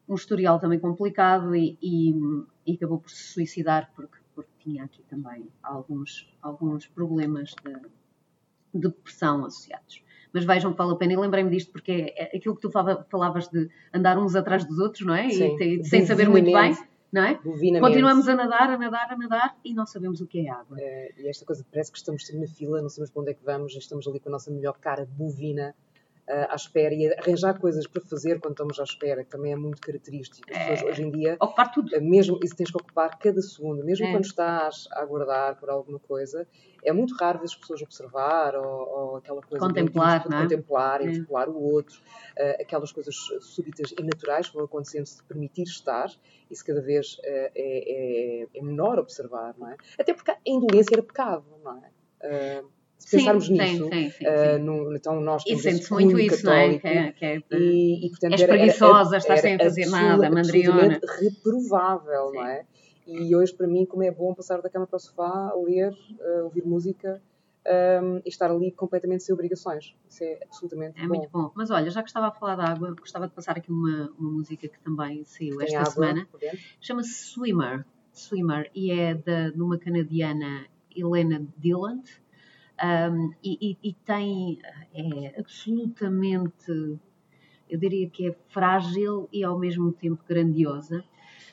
[0.07, 2.13] um historial também complicado e, e,
[2.65, 7.73] e acabou por se suicidar porque, porque tinha aqui também alguns, alguns problemas de,
[8.73, 10.03] de depressão associados.
[10.33, 11.13] Mas vejam que vale a pena.
[11.13, 14.63] E lembrei-me disto porque é, é aquilo que tu fala- falavas de andar uns atrás
[14.65, 15.27] dos outros, não é?
[15.29, 16.45] Sim, E sem saber muito
[16.77, 16.89] bem.
[17.11, 17.35] Não é?
[17.35, 20.77] Continuamos a nadar, a nadar, a nadar e não sabemos o que é água.
[20.79, 23.33] Eh, e esta coisa parece que estamos sempre na fila, não sabemos para onde é
[23.33, 25.75] que vamos, estamos ali com a nossa melhor cara bovina
[26.27, 29.55] eh, à espera e arranjar coisas para fazer quando estamos à espera, que também é
[29.55, 30.47] muito característico.
[30.51, 31.95] As pessoas hoje em dia, Ocupar tudo.
[31.95, 34.11] eh, mesmo isso tens que ocupar cada segundo, mesmo É.
[34.11, 36.47] quando estás a aguardar por alguma coisa,
[36.83, 40.41] é muito raro ver as pessoas observar ou, ou aquela coisa Contemplar, de, não é?
[40.43, 41.05] contemplar, É.
[41.05, 41.99] interpelar o outro,
[42.35, 46.09] eh, aquelas coisas súbitas e naturais que vão acontecendo se permitir estar,
[46.49, 49.75] isso cada vez eh, é, é- é menor observar, não é?
[49.99, 51.89] Até porque a indolência era pecado, não é?
[52.21, 52.63] Eh,
[52.97, 54.57] se pensarmos sim, nisso, sim, sim, sim.
[54.59, 56.77] no- então nós E temos esse sente-se muito isso, não é?
[56.79, 60.99] Que é, que é e, e, portanto, És era- preguiçosa, estás sem fazer nada, mandriona.
[61.19, 62.65] reprovável, não é?
[63.11, 66.41] E hoje, para mim, como é bom passar da cama para o sofá, ler, eh,
[66.43, 67.21] ouvir música
[67.65, 69.95] ehm, e estar ali completamente sem obrigações.
[70.09, 71.07] Isso é absolutamente É bom.
[71.07, 71.51] muito bom.
[71.55, 74.31] Mas olha, já que estava a falar de água, gostava de passar aqui uma, uma
[74.31, 76.27] música que também saiu Tem esta semana.
[76.79, 77.85] Chama-se Swimmer.
[78.13, 82.03] Swimmer e é da, de uma canadiana Helena Dilland.
[82.81, 84.59] Um, e, e- e tem,
[84.93, 86.71] é absolutamente,
[87.69, 91.03] eu diria que é frágil e ao mesmo tempo grandiosa.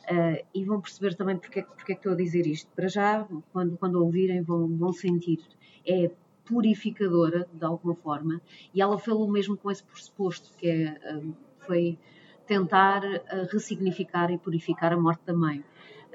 [0.08, 2.70] Uh, e vão perceber também porque, é que- porque é que estou a dizer isto.
[2.76, 5.40] Para já, quando, quando ouvirem, vão, vão sentir.
[5.84, 6.10] É
[6.44, 8.40] purificadora, de alguma forma,
[8.72, 11.98] e ela o mesmo com esse pressuposto, que é, um, foi
[12.46, 15.64] tentar uh, ressignificar e purificar a morte da mãe.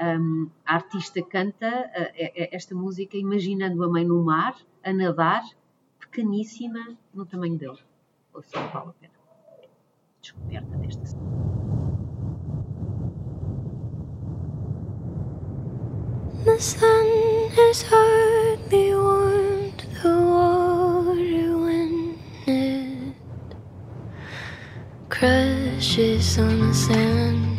[0.01, 2.11] Um, a artista canta uh,
[2.51, 5.43] esta música imaginando a mãe no mar, a nadar,
[5.99, 7.79] pequeníssima no tamanho dele.
[8.33, 9.13] Ou seja, vale a pena.
[10.21, 11.03] Descoberta desta
[16.43, 23.13] The sun has hardly warmed the water when it
[25.07, 27.50] crashes on the sand.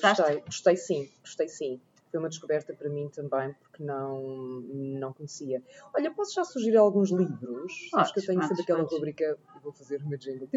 [0.00, 0.22] Gostaste?
[0.22, 1.80] gostei, gostei sim, gostei sim.
[2.10, 4.22] Foi uma descoberta para mim também, porque não,
[4.62, 5.62] não conhecia.
[5.94, 7.90] Olha, posso já sugerir alguns livros?
[7.90, 8.94] Sabes que eu tenho Podes, sempre aquela podes.
[8.94, 10.48] rubrica, vou fazer o meu jingle.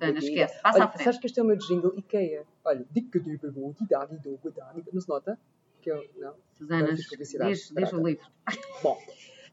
[0.00, 1.04] Não esquece, passa Olha, à frente.
[1.04, 2.44] sabes que este é o meu jingle IKEA.
[2.64, 2.84] Olha,
[4.92, 5.38] não se nota?
[5.80, 6.34] Que eu, não?
[6.54, 7.08] Susana, diz,
[7.70, 8.26] diz o livro.
[8.82, 8.98] Bom,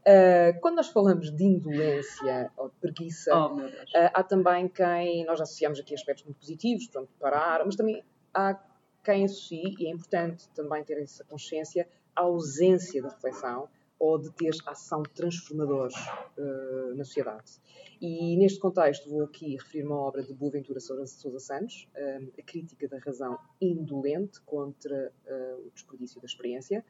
[0.06, 3.60] ah, quando nós falamos de indolência ou de preguiça, Oh,
[3.96, 8.60] ah, há também quem, nós associamos aqui aspectos muito positivos, portanto, parar, mas também há
[9.04, 13.68] quem associe, e é importante também ter essa consciência, a ausência de reflexão
[14.00, 15.94] ou de ter ação transformadora
[16.38, 17.60] ah, na sociedade.
[18.02, 22.98] E neste contexto vou aqui referir uma obra de Boaventura Sousa Santos, A Crítica da
[22.98, 26.84] Razão Indolente contra ah, o Desperdício da Experiência,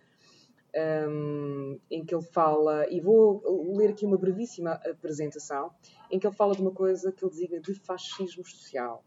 [0.76, 5.72] um, em que ele fala, e vou ler aqui uma brevíssima apresentação,
[6.10, 9.04] em que ele fala de uma coisa que ele designa de fascismo social.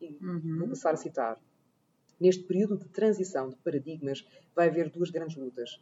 [0.00, 0.58] E Uhum.
[0.58, 1.38] vou passar a citar.
[2.20, 5.80] Neste período de transição de paradigmas, vai haver duas grandes lutas.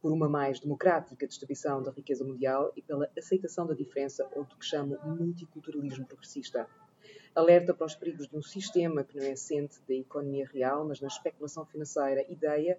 [0.00, 4.54] por uma mais democrática distribuição da riqueza mundial e pela aceitação da diferença ou do
[4.54, 6.68] que chamo multiculturalismo progressista.
[7.34, 11.00] Alerta para os perigos de um sistema que não é assente da economia real, mas
[11.00, 12.78] na especulação financeira, ideia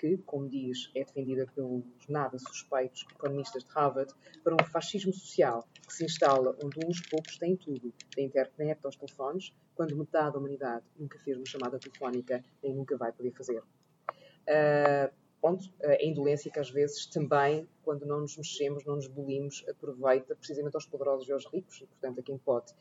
[0.00, 5.68] que, como diz, é defendida pelos nada suspeitos economistas de Harvard, para um fascismo social
[5.86, 10.38] que se instala onde uns poucos têm tudo, da internet aos telefones, quando metade da
[10.38, 13.60] humanidade nunca fez uma chamada telefónica nem nunca vai poder fazer.
[13.60, 19.64] Uh, pronto, a indolência que às vezes também, quando não nos mexemos, não nos bolimos,
[19.68, 22.72] aproveita precisamente aos poderosos e aos ricos, e portanto a quem pode.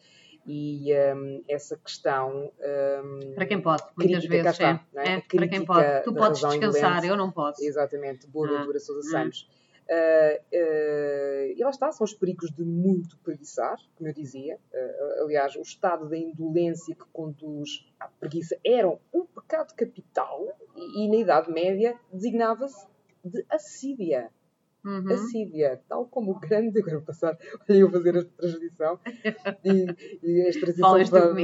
[0.52, 2.52] E um, essa questão.
[2.60, 4.52] Um, para quem pode, muitas crítica, vezes.
[4.54, 5.14] está, é, é?
[5.18, 6.04] é, para quem pode.
[6.04, 7.64] Tu podes descansar, eu não posso.
[7.64, 9.12] Exatamente, boa Ah, ventura Sousa hum.
[9.12, 9.48] Santos.
[9.88, 14.60] Ah, ah, e lá está, são os perigos de muito preguiçar, como eu dizia.
[14.74, 21.06] Ah, aliás, o estado da indolência que conduz à preguiça era um pecado capital e,
[21.06, 22.88] e na Idade Média designava-se
[23.24, 24.32] de assídia.
[24.84, 25.12] Uhum.
[25.12, 26.80] Assídia, tal como o grande.
[26.80, 27.38] Agora vou passar,
[27.70, 29.00] olha, eu fazer esta transição
[29.64, 29.86] e,
[30.24, 30.90] e esta transição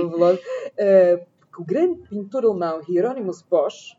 [0.09, 0.39] veloz.
[0.79, 3.97] Ah, que o grande pintor alemão Hieronymus Bosch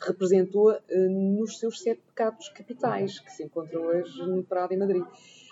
[0.00, 5.04] representou ah, nos seus sete pecados capitais, que se encontram hoje no Prado em Madrid.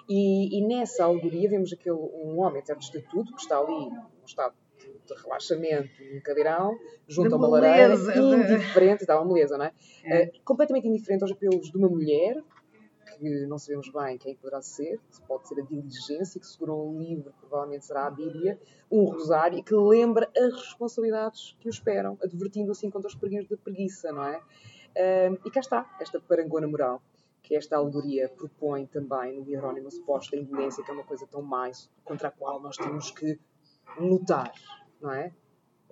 [0.09, 4.25] E, e nessa alegoria vemos aquele, um homem de certo estatuto que está ali num
[4.25, 4.55] estado
[5.05, 6.77] de relaxamento, num cadeirão,
[7.09, 9.73] junto De a uma lareira, de- indiferente, dá uma beleza, não é?
[10.05, 10.25] É.
[10.25, 12.40] Ah, completamente indiferente aos apelos de uma mulher,
[13.18, 16.98] que não sabemos bem quem poderá ser, que pode ser a diligência, que segurou um
[16.98, 22.18] livro, provavelmente será a Bíblia, um rosário, e que lembra as responsabilidades que o esperam,
[22.22, 24.40] advertindo assim contra os perigos da preguiça, não é?
[24.96, 27.02] Ah, e cá está, esta parangona moral,
[27.42, 31.42] que esta alegoria propõe também no Hieronymus Bosch da indolência, que é uma coisa tão
[31.42, 33.38] mais contra a qual nós temos que
[33.98, 34.52] lutar,
[35.00, 35.33] não é?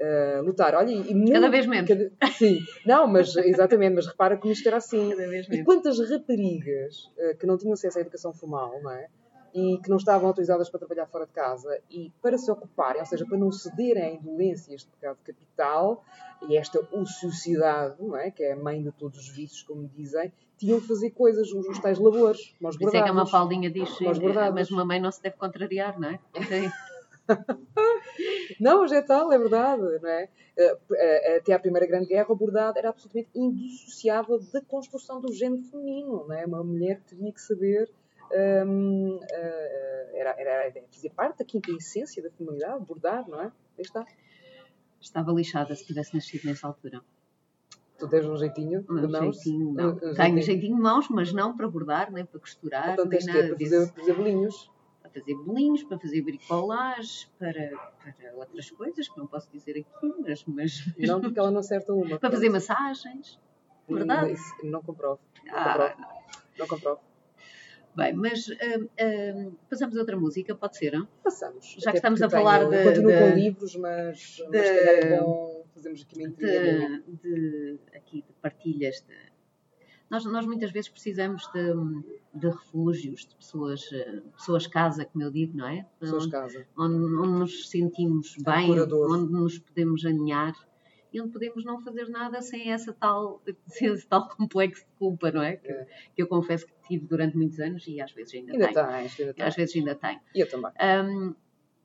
[0.01, 1.89] Ah, lutar, olha, e muito- Cada vez menos.
[1.89, 5.11] cada- sim, não, mas exatamente, mas repara como isto era assim.
[5.11, 5.65] Cada vez E menos.
[5.67, 9.07] quantas raparigas eh, que não tinham acesso à educação formal, não é?
[9.55, 13.07] E que não estavam autorizadas para trabalhar fora de casa e para se ocuparem, ou
[13.07, 16.05] seja, para não cederem à indolência, este pecado capital
[16.49, 18.33] e esta ociosidade, não é?
[18.33, 21.69] Que é a mãe de todos os vícios, como dizem, tinham que fazer coisas, os,
[21.69, 23.13] os tais labores, como os Por isso é que a.
[23.13, 26.19] Mafaldinha diz, Nós eh, mas uma mãe não se deve contrariar, não é?
[26.49, 26.69] Sim.
[28.61, 30.29] Não, mas é tal, é verdade, não é?
[30.57, 35.33] Eh, eh, Até à Primeira Grande Guerra, o bordado era absolutamente indissociável da construção do
[35.33, 36.45] género feminino, não é?
[36.47, 37.91] Uma mulher que teria que saber,
[38.67, 39.19] hum,
[40.13, 43.47] era, era, fazia parte da quinta essência da feminilidade, bordar, não é?
[43.47, 43.53] Aí
[43.85, 44.05] está.
[45.01, 47.03] Estava lixada se tivesse nascido nessa altura.
[47.99, 49.37] Tu tens um jeitinho de mãos.
[49.43, 49.91] jeitinho, não.
[49.91, 50.77] Um- um Tenho jeitinho.
[50.77, 53.89] de mãos, mas não para bordar, nem para costurar, Portanto, nem tens que é para
[53.97, 54.71] fazer bolinhos.
[55.15, 57.71] Para fazer bolinhos, para fazer bricolage, para,
[58.03, 61.93] para outras coisas que não posso dizer aqui, mas, mas Não, porque ela não acerta
[61.95, 62.19] uma.
[62.19, 63.39] para fazer massagens.
[63.89, 64.33] verdade.
[64.33, 65.21] Isso, não comprovo.
[65.47, 66.15] Não Ah, comprovo.
[66.59, 67.01] Não comprovo.
[67.95, 70.93] bem, mas hum, hum, passamos a outra música, pode ser?
[70.93, 71.07] Não?
[71.23, 71.77] Passamos.
[71.79, 74.51] Já que Até estamos porque a falar tenho- de- Continuo de- com livros, mas, mas
[74.51, 79.15] de- se calhar é bom fazermos aqui uma de, de- aqui de partilhas de
[80.11, 81.73] nós, nós muitas vezes precisamos de,
[82.35, 85.87] de refúgios, de pessoas, eh, pessoas casa, como eu digo, não é?
[85.99, 86.67] Pessoas Onde, casa.
[86.77, 90.55] onde, nos sentimos bem, onde nos podemos aninhar
[91.13, 95.31] e onde podemos não fazer nada sem essa tal, sem esse tal complexo de culpa,
[95.31, 95.57] não é?
[95.57, 95.87] Que, É.
[96.15, 98.87] que eu confesso que tive durante muitos anos e às vezes ainda, Ainda tenho.
[98.87, 99.57] tens, ainda Às tens.
[99.57, 100.21] vezes ainda tenho.
[100.35, 100.71] E eu também.
[100.81, 101.35] Hum,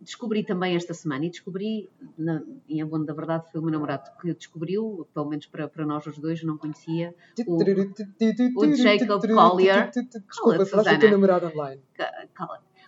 [0.02, 4.10] descobri também esta semana e descobri, na, em abono da verdade, foi o meu namorado
[4.22, 7.14] que descobriu, pelo menos para, para nós os dois, não conhecia,
[7.48, 7.58] o-
[8.56, 8.62] o
[9.00, 9.76] Jacob Collier.
[10.28, 11.82] Desculpa, falaste do teu namorado online.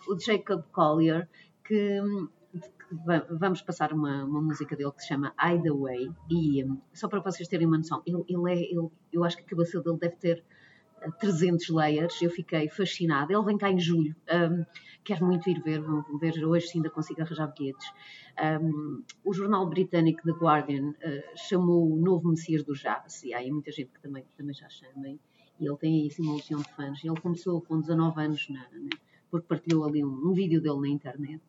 [0.07, 1.29] o Jacob Collier,
[1.63, 1.99] que,
[2.53, 7.07] que va- vamos passar uma, uma música dele que se chama Hideaway, e hum, só
[7.07, 9.97] para vocês terem uma noção, ele, ele é, ele- eu acho que a cabeça dele
[9.99, 10.43] deve ter
[11.19, 13.33] 300 layers, eu fiquei fascinada.
[13.33, 14.63] Ele vem cá em julho, hum,
[15.03, 17.87] quero muito ir ver, vou ver hoje se ainda consigo arranjar bilhetes.
[18.61, 23.41] Hum, o jornal britânico The Guardian eh, chamou o novo Messias do Jazz, e há
[23.51, 25.19] muita gente que também, também já chama, e
[25.59, 27.03] ele tem aí assim uma legião de fãs.
[27.03, 28.89] Ele começou com 19 anos, na, na-
[29.29, 31.41] porque partilhou ali um, um vídeo dele na internet.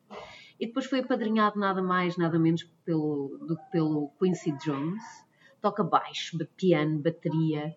[0.59, 5.03] E depois foi apadrinhado nada mais, nada menos pelo, do que pelo Quincy Jones.
[5.61, 7.75] Toca baixo, ba- piano, bateria,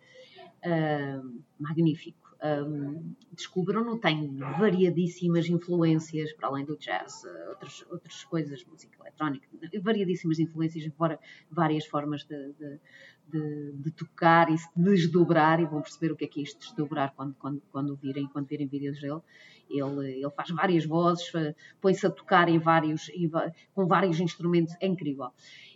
[0.67, 1.23] ah,
[1.59, 2.27] magnífico.
[2.43, 9.49] Um, Descubram-no, tem variadíssimas influências, para além do jazz, ah, outras, outras coisas, música eletrónica,
[9.83, 11.19] variadíssimas influências, embora
[11.51, 12.81] várias formas de, de-
[13.29, 16.61] de, de tocar e se desdobrar, e vão perceber o que é que é isto
[16.61, 19.21] desdobrar quando, quando, quando virem, quando virem vídeos dele.
[19.69, 21.33] Ele, ele faz várias vozes,
[21.81, 23.29] põe-se a tocar em vários, em
[23.75, 25.31] com vários instrumentos, é incrível.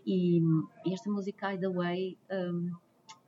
[0.07, 0.41] E,
[0.87, 2.71] esta música, Hideaway, um,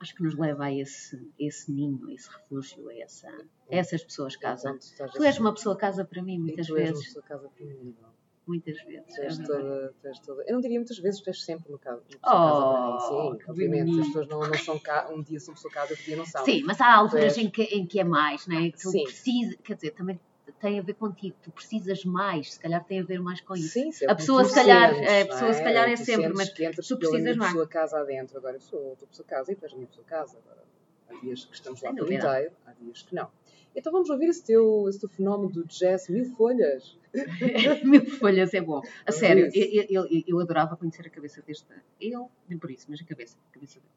[0.02, 4.02] acho que nos leva a esse, esse ninho, a esse refúgio, a, essa, a essas
[4.04, 4.68] pessoas casa.
[4.94, 7.06] Então, tu Tu és uma pessoa casa para mim, muitas tu és uma vezes.
[7.06, 7.96] pessoa casa primeiro.
[8.44, 9.14] Muitas vezes.
[9.14, 9.62] Tu é és verdade.
[9.62, 10.42] toda, tu és toda.
[10.48, 12.82] Eu não diria muitas vezes, tu és sempre uma casa, uma pessoa Oh, casa para
[12.82, 12.98] mim.
[13.32, 13.84] Sim, que obviamente.
[13.84, 14.00] bonito.
[14.00, 16.44] As pessoas não, não são cá, um dia são pessoa casa, outro dia não são.
[16.44, 18.70] Sim, mas há alturas Tu és- em que, em que é mais, né?
[18.72, 19.04] Que tu Sim.
[19.04, 20.18] precisas, quer dizer, também
[20.62, 23.70] tem a ver contigo, tu precisas mais, se calhar tem a ver mais com isso.
[23.70, 26.32] Sim, A é pessoa, se calhar, sentes, a não pessoa, se calhar, é Tu sempre,
[26.32, 27.50] mas que tu precisas mais.
[27.50, 28.38] pessoa casa adentro.
[28.38, 30.38] Agora eu sou a tua pessoa casa e tu és a minha pessoa casa.
[30.38, 30.62] Agora,
[31.10, 33.28] há dias que estamos lá por inteiro, há dias que não.
[33.74, 36.96] Então vamos ouvir esse teu, esse teu fenómeno do jazz mil folhas.
[37.84, 38.80] Mil folhas é bom.
[39.06, 41.66] A sério, eu, eu- eu adorava conhecer a cabeça deste.
[42.00, 43.92] Ele, nem por isso, mas a cabeça, a cabeça dele.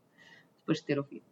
[0.60, 1.24] Depois de ter ouvido.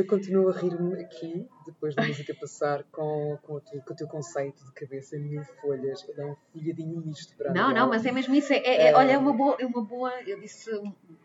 [0.00, 3.96] Eu continuo a rir-me aqui, depois da música passar, com, com, o teu, com o
[3.96, 6.04] teu conceito de cabeça em mil folhas.
[6.16, 8.52] É um folhadinho misto para Não, não, mas é mesmo isso.
[8.52, 8.96] É, é- É.
[8.96, 10.12] olha, é uma boa, é uma boa.
[10.26, 10.70] Eu disse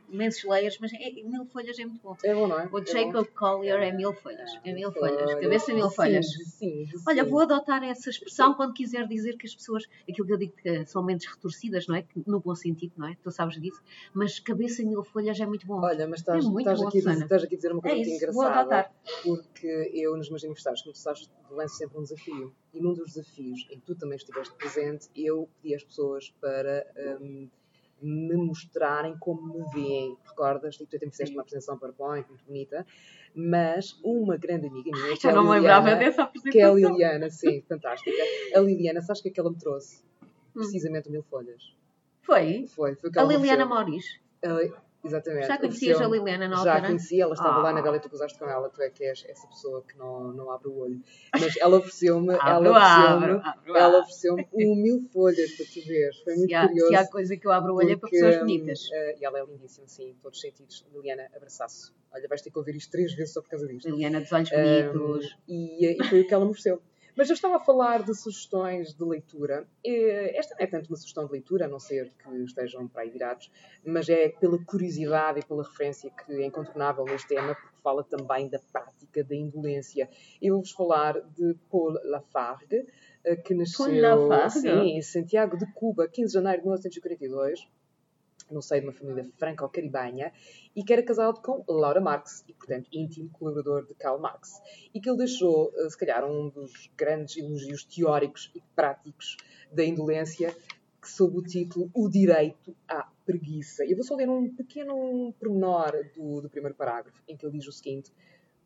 [0.09, 2.15] imensos layers, mas é, mil folhas é muito bom.
[2.23, 2.67] É bom, não é?
[2.71, 4.51] O É Jacob Collier é mil folhas.
[4.63, 5.33] É mil folhas.
[5.35, 6.25] Cabeça mil Sim, folhas.
[6.27, 6.87] Sim, sim.
[7.07, 10.53] Olha, vou adotar essa expressão quando quiser dizer que as pessoas, aquilo que eu digo
[10.55, 12.01] que são mentes retorcidas, não é?
[12.03, 13.17] Que, no bom sentido, não é?
[13.23, 13.81] Tu sabes disso.
[14.13, 15.81] Mas cabeça mil folhas é muito bom.
[15.81, 17.23] Olha, mas estás, É estás, bom, aqui a dizer, Susana.
[17.25, 18.59] estás aqui a dizer uma coisa É muito isso, vou engraçada.
[18.75, 18.93] adotar.
[19.23, 22.53] Porque eu, nos meus aniversários, como tu sabes, lanço sempre um desafio.
[22.73, 26.85] E num dos desafios em que tu também estiveste presente, eu pedi às pessoas para
[27.21, 27.49] hum,
[28.01, 30.17] me mostrarem como me veem.
[30.25, 30.75] Recordas?
[30.75, 32.85] E tu até me fizeste uma apresentação PowerPoint muito bonita.
[33.33, 36.59] Mas uma grande amiga minha, que é Já a não me lembrava Liliana, dessa que
[36.59, 36.97] é a apresentação.
[36.97, 38.17] Liliana, sim, fantástica.
[38.55, 40.03] A Liliana, sabes o que é que ela me trouxe?
[40.23, 40.27] Hum.
[40.53, 41.75] Precisamente o Mil Folhas.
[42.21, 42.65] Foi?
[42.67, 43.65] Foi, foi que A Liliana.
[43.65, 44.05] Mauris.
[45.05, 45.47] Exatamente.
[45.47, 46.87] Já conhecias a Liliana na Já altura?
[46.87, 47.95] conheci, ela estava lá na Ah.
[47.95, 50.67] E tu gozaste com ela, tu é que és essa pessoa que não, não abre
[50.67, 51.01] o olho.
[51.31, 56.17] Mas ela ofereceu-me, ela ofereceu-me, ela ofereceu-me um mil folhas para tu veres.
[56.23, 56.87] Foi muito Se há, curioso.
[56.89, 58.89] se há coisa que eu abro o olho é para pessoas hum, bonitas.
[58.91, 60.85] eh, e ela é lindíssima, sim, em todos os sentidos.
[60.93, 61.93] Liliana, abraço.
[62.13, 63.89] Olha, vais ter que ouvir isto três vezes só por causa disto.
[63.89, 65.37] Liliana dos olhos Um, bonitos.
[65.47, 66.81] e, e foi o que ela me ofereceu.
[67.15, 69.65] Mas eu estava a falar de sugestões de leitura.
[69.83, 73.09] Esta não é tanto uma sugestão de leitura, a não ser que estejam para aí
[73.09, 73.49] virados,
[73.85, 78.49] mas é pela curiosidade e pela referência que é incontornável neste tema, porque fala também
[78.49, 80.09] da prática da indolência.
[80.41, 82.85] Eu vou-vos falar de Paul Lafargue,
[83.23, 83.85] eh, que nasceu
[84.49, 87.67] sim, em Santiago de Cuba, 15 de janeiro de 1942
[88.49, 90.31] no seio de uma família franco-caribenha,
[90.75, 94.61] e que era casado com Laura Marx, e, portanto, íntimo colaborador de Karl Marx,
[94.93, 99.37] e que ele deixou, eh, se calhar, um dos grandes elogios teóricos e práticos
[99.71, 100.55] da indolência,
[101.03, 103.85] sob o título O Direito à Preguiça.
[103.85, 107.67] Eu vou só ler um pequeno pormenor do, do primeiro parágrafo, em que ele diz
[107.67, 108.11] o seguinte: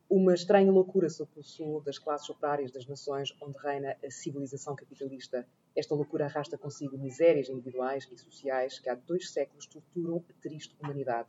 [0.08, 5.46] Uma estranha loucura se apossou das classes operárias das nações onde reina a civilização capitalista.
[5.74, 10.76] Esta loucura arrasta consigo misérias individuais e sociais que há dois séculos torturam a triste
[10.80, 11.28] humanidade.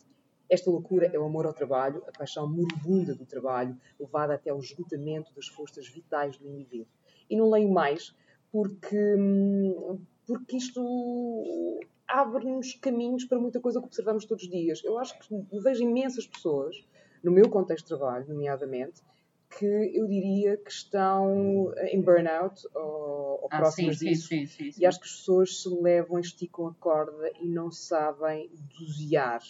[0.50, 4.60] Esta loucura é o amor ao trabalho, a paixão moribunda do trabalho, levada até ao
[4.60, 6.92] esgotamento das forças vitais do indivíduo.
[7.30, 8.14] E não leio mais
[8.52, 14.84] porque, hum, porque isto abre-nos caminhos para muita coisa que observamos todos os dias.
[14.84, 16.76] Eu acho que vejo imensas pessoas,
[17.24, 19.02] no meu contexto de trabalho, nomeadamente,
[19.58, 24.28] que eu diria que estão em burnout ou, ou Ah, sim, próximas sim, disso.
[24.28, 24.72] sim, sim.
[24.78, 28.50] E acho que as pessoas se levam, esticam a corda e não sabem
[28.80, 29.42] dosear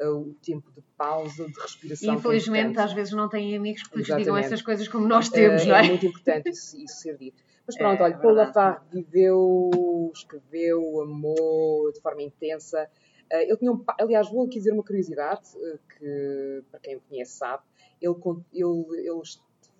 [0.00, 2.10] uh, o tempo de pausa, de respiração.
[2.14, 2.84] é Infelizmente, importante.
[2.86, 5.76] às vezes não têm amigos que lhes digam essas coisas como nós temos, Eh, não
[5.76, 5.82] é?
[5.82, 7.42] muito importante isso, isso ser dito.
[7.66, 8.34] Mas pronto, É, olha, Paul.
[8.34, 12.88] Lafargue viveu, escreveu, amou de forma intensa.
[13.30, 17.00] Eh, ele tinha um, aliás, vou aqui dizer uma curiosidade, eh, que para quem o
[17.00, 17.62] conhece sabe,
[18.00, 18.14] ele,
[18.52, 19.22] ele, ele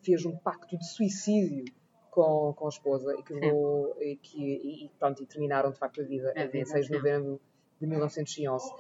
[0.03, 1.65] fez um pacto de suicídio
[2.11, 5.79] com, com a esposa e que, levou, e, que e, e, pronto, e terminaram de
[5.79, 7.41] facto a vida A em vida, 26 de novembro
[7.81, 8.73] de 1911.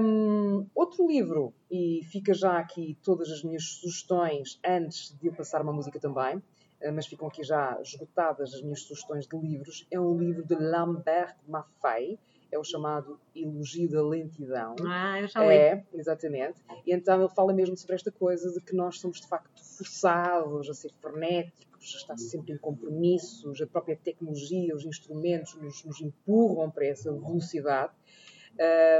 [0.00, 5.60] Um, outro livro, e fica já aqui todas as minhas sugestões antes de eu passar
[5.60, 6.42] uma música também,
[6.80, 10.54] eh, mas ficam aqui já esgotadas as minhas sugestões de livros, é um livro de
[10.54, 12.18] Lambert Maffei.
[12.50, 14.74] É o chamado elogio da lentidão.
[14.86, 15.54] Ah, eu já li.
[15.54, 16.60] É, exatamente.
[16.86, 20.68] E então ele fala mesmo sobre esta coisa de que nós somos de facto forçados
[20.68, 26.00] a ser frenéticos, a estar sempre em compromissos, a própria tecnologia, os instrumentos nos, nos
[26.00, 27.92] empurram para essa velocidade.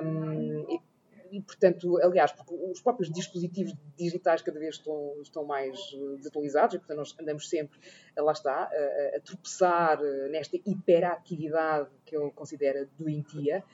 [0.05, 0.81] Um, e,
[1.31, 6.75] e, portanto, aliás, porque os próprios dispositivos digitais cada vez estão, estão mais eh, desatualizados
[6.75, 7.79] e, portanto, nós andamos sempre,
[8.17, 13.65] eh, lá está, a, a tropeçar eh, nesta hiperatividade que ele considera doentia.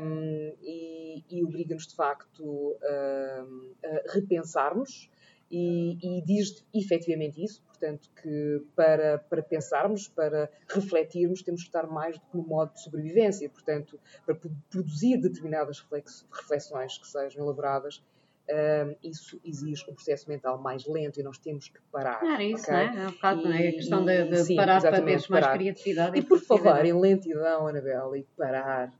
[0.00, 5.08] Um, e, e obriga-nos de facto a repensarmos
[5.52, 11.86] e, e diz efetivamente isso, portanto, que para, para pensarmos, para refletirmos, temos que estar
[11.86, 14.34] mais do que no modo de sobrevivência, portanto, para
[14.70, 18.02] produzir determinadas reflex- reflexões que sejam elaboradas,
[18.48, 22.24] hum, isso exige um processo mental mais lento e nós temos que parar.
[22.24, 22.72] Era isso, ok?
[22.74, 23.04] não é?
[23.04, 23.58] É um bocado não é?
[23.58, 25.58] a E- questão de, de sim, parar para teres mais parar.
[25.58, 26.18] criatividade.
[26.18, 26.62] E por produtividade.
[26.64, 28.92] falar em lentidão, Anabela, e parar,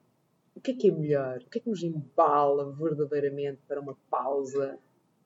[0.55, 1.39] o que é que é melhor?
[1.47, 4.79] O que é que nos embala verdadeiramente para uma pausa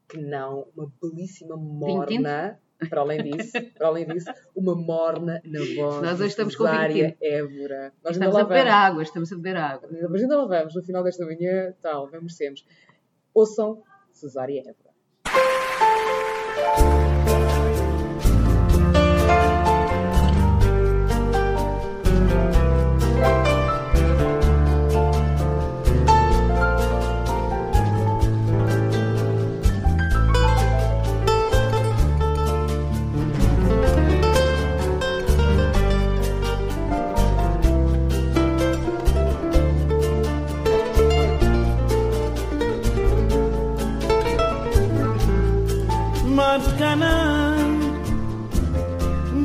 [0.09, 2.61] que não uma belíssima morna?
[2.91, 6.67] Para além disso, para além disso, uma morna na voz Nós hoje estamos com.
[6.67, 7.93] Évora.
[8.05, 9.89] Nós Estamos ainda a beber água, estamos a beber água.
[10.11, 12.63] Mas ainda lá vamos, no final desta manhã, tal, vamos sempre.
[13.33, 13.83] Ouçam
[14.13, 14.86] Cesária Évora.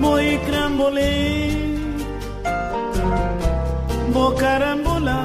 [0.02, 1.12] Boi crambole
[4.14, 5.20] Bo carambola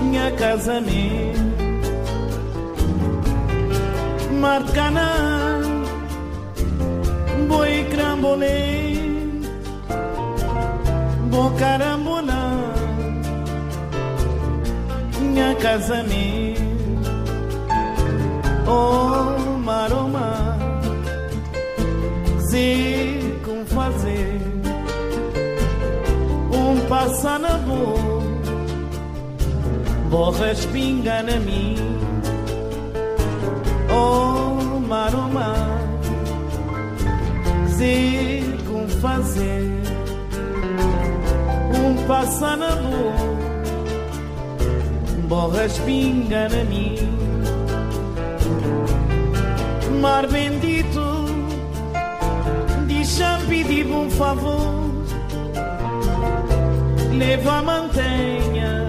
[0.00, 1.32] Minha casa me
[4.42, 5.08] Matkana
[7.48, 8.56] Boi crambole
[11.30, 12.40] Bo carambola
[15.20, 16.56] Minha casa me
[18.72, 20.49] Oh, maroma,
[22.50, 24.40] sei como fazer.
[26.52, 28.22] Um passa na boa,
[30.10, 31.76] borras pinga na mim.
[33.92, 35.54] Oh, maroma,
[37.78, 39.70] sei como fazer
[41.78, 43.14] um passa na boa,
[45.28, 47.20] borras pinga na mim
[50.00, 51.09] mar bendito
[53.70, 54.82] Pedir um favor.
[57.16, 58.88] Leva mantenha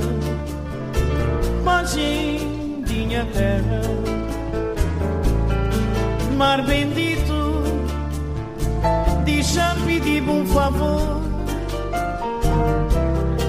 [1.63, 3.81] Paginha terra.
[6.35, 7.61] Mar bendito
[9.23, 11.21] Deixa pedir um favor.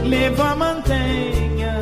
[0.04, 1.80] Leva mantenha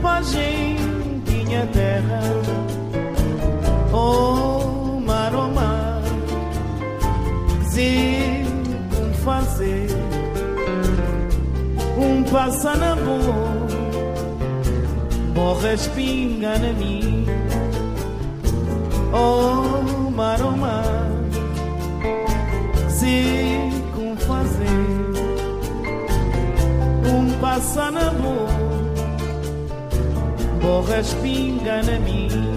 [0.00, 2.69] Paginha terra
[7.80, 8.44] sei
[8.94, 9.88] como fazer
[11.96, 13.66] um passa na boa,
[15.34, 17.26] borras pinga na mim.
[19.12, 20.82] Oh, maroma,
[22.88, 24.66] sei como fazer
[27.10, 28.50] um passa na boa,
[30.60, 32.49] borras pinga na mim.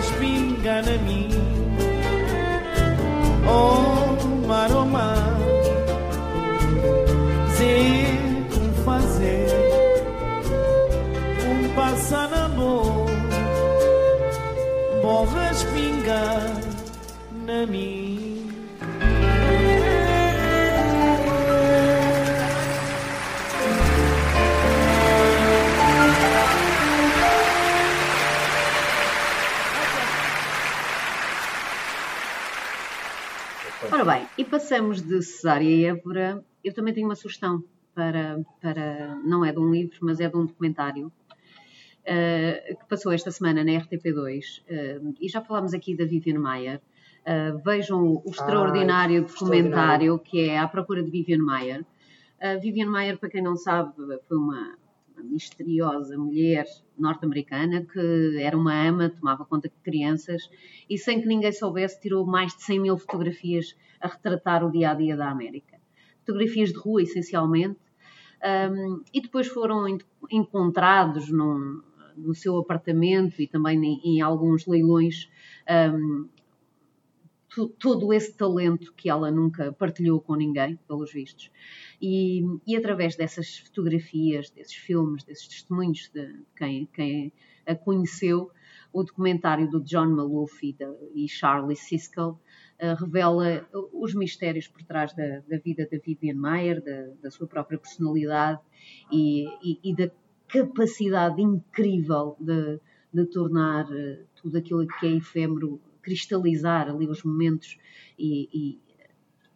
[0.00, 1.28] Borras pinga na mim.
[3.46, 5.38] Oh, mar, oh, mar,
[7.56, 8.16] sei
[8.52, 9.48] como fazer
[11.50, 13.06] um passa na dor,
[15.02, 16.22] borras pinga
[17.46, 17.99] na mim.
[34.50, 36.44] Passamos de Cesária e Évora.
[36.64, 37.62] Eu também tenho uma sugestão
[37.94, 39.14] para, para.
[39.24, 41.12] Não é de um livro, mas é de um documentário
[42.04, 44.62] eh, que passou esta semana na RTP2.
[44.66, 46.80] eh, e já falámos aqui da Vivian Mayer.
[47.24, 51.86] Eh, vejam o extraordinário documentário que é À Procura de Vivian Mayer.
[52.40, 53.92] A Vivian Mayer, para quem não sabe,
[54.26, 54.76] foi uma,
[55.14, 56.64] uma misteriosa mulher
[56.98, 60.50] norte-americana que era uma ama, tomava conta de crianças
[60.88, 64.90] e, sem que ninguém soubesse, tirou mais de 100 mil fotografias a retratar o dia
[64.90, 65.78] a dia da América.
[66.24, 67.78] Fotografias de rua, essencialmente,
[68.72, 69.98] um, e depois foram en-
[70.30, 71.82] encontrados num-
[72.16, 75.28] no seu apartamento e também em, em alguns leilões
[75.94, 76.28] um,
[77.48, 81.50] to- todo esse talento que ela nunca partilhou com ninguém, pelos vistos.
[82.00, 87.32] E, e através dessas fotografias, desses filmes, desses testemunhos de quem, quem
[87.66, 88.50] a conheceu,
[88.92, 92.38] o documentário do John Maloof e, da, e Charlie Siskel
[92.80, 97.46] eh, revela os mistérios por trás da, da vida da Vivian Mayer, da, da sua
[97.46, 98.60] própria personalidade
[99.12, 100.10] e, e- e da
[100.48, 102.80] capacidade incrível de,
[103.12, 107.78] de tornar eh, tudo aquilo que é efêmero, cristalizar ali os momentos
[108.18, 108.78] e, e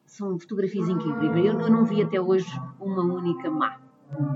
[0.06, 1.46] são fotografias incríveis.
[1.46, 2.46] Eu, eu não vi até hoje
[2.80, 3.78] uma única má,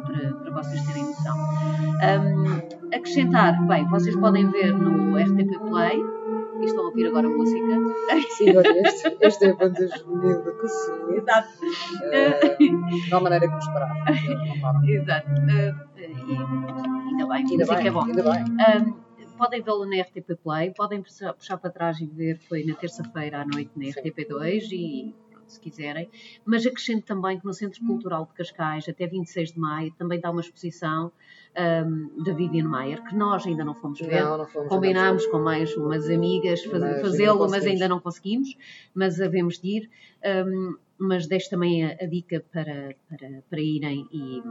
[0.06, 1.36] para, para vocês terem noção.
[1.38, 6.02] Hum, acrescentar, bem, vocês podem ver no RTP Play,
[6.60, 7.58] e estão a ouvir agora música.
[8.36, 11.12] Sim, olha, este, este é a banda juvenil que sou.
[11.14, 11.48] Exato.
[12.12, 13.66] Eh, de uma maneira que nos.
[14.48, 14.84] Não param.
[14.84, 15.28] Exato.
[15.30, 18.04] Uh, e ainda bem, Ainda música bem, é bom.
[18.04, 18.44] ainda bem.
[18.44, 22.74] Um, podem vê-lo na RTP Play, podem puxar, puxar para trás e ver, foi na
[22.74, 24.00] terça-feira à noite na Sim.
[24.00, 25.14] RTP2 e
[25.52, 26.08] se quiserem.
[26.44, 30.30] Mas acrescento também que no Centro Cultural de Cascais, até 26 de maio, também dá
[30.30, 31.10] uma exposição
[31.86, 34.22] um, da Vivian Mayer, que nós ainda não fomos ver.
[34.22, 34.68] Não, não fomos.
[34.68, 37.72] Combinámos com mais umas amigas faz- Mas ainda fazê-lo, não mas conseguimos.
[37.82, 38.56] ainda não conseguimos,
[38.94, 39.90] mas havemos de ir.
[40.46, 44.42] Um, mas deixo também a, a dica para, para, para irem e,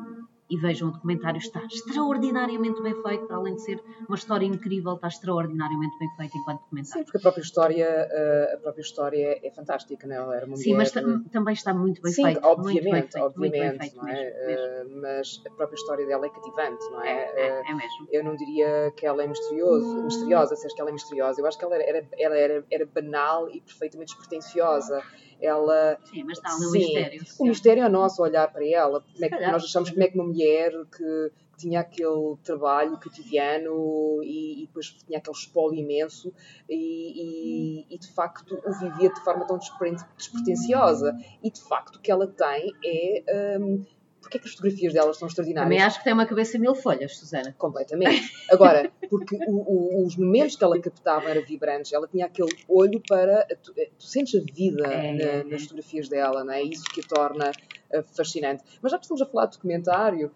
[0.50, 1.38] e vejam o documentário.
[1.40, 6.38] Está extraordinariamente bem feito, para além de ser uma história incrível, está extraordinariamente bem feito
[6.38, 7.04] enquanto Sim, documentário.
[7.06, 10.18] porque a própria história, eh, a própria história é fantástica, não é?
[10.18, 12.40] Ela era uma Sim, mas mulher- tam- também está muito bem Sim, feito.
[12.44, 14.14] obviamente, muito bem feito, obviamente, muito bem feito não é?
[14.14, 14.66] mesmo, mesmo.
[14.66, 17.34] Eh, mas a própria história dela é cativante, não É, é?
[17.36, 18.08] Eh, é, é mesmo.
[18.12, 21.42] eu não diria que ela é misterioso, misteriosa, se és que ela é misteriosa.
[21.42, 25.02] Eu acho que ela era, era, era, era banal e perfeitamente despretensiosa.
[25.42, 27.22] Ela, Sim, mas está ali um sim, mistério.
[27.40, 29.02] o mistério é nosso olhar para ela.
[29.14, 34.22] Como é que nós achamos como é que uma mulher que tinha aquele trabalho cotidiano
[34.24, 36.32] e, e depois tinha aquele espólio imenso
[36.70, 41.16] e, e- e, de facto o vivia de forma tão despre- despretensiosa.
[41.44, 43.58] E de facto o que ela tem é.
[43.60, 43.84] hum,
[44.28, 45.70] porque é que as fotografias dela são extraordinárias?
[45.70, 47.56] Também acho que tem uma cabeça mil folhas, Susana.
[47.58, 48.30] Completamente.
[48.52, 53.02] Agora, porque o- o- os momentos que ela captava eram vibrantes, ela tinha aquele olho
[53.08, 53.46] para.
[53.64, 55.44] Tu, tu sentes a vida É, na- é.
[55.44, 56.62] nas fotografias dela, não é?
[56.62, 57.52] Isso que a torna
[57.90, 58.64] eh, fascinante.
[58.82, 60.30] Mas já que estamos a falar de documentário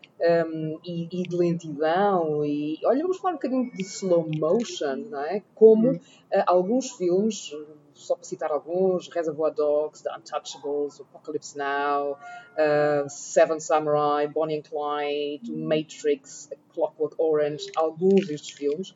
[0.47, 5.19] hum, e, e de lentidão, e olha, vamos falar um bocadinho de slow motion, não
[5.25, 5.43] é?
[5.53, 5.99] Como Uhum.
[6.31, 7.51] eh, alguns filmes.
[8.01, 14.63] Só para citar alguns, Reservoir Dogs, The Untouchables, Apocalypse Now, uh, Seven Samurai, Bonnie and
[14.63, 18.95] Clyde, Matrix, Clockwork Orange, alguns destes filmes,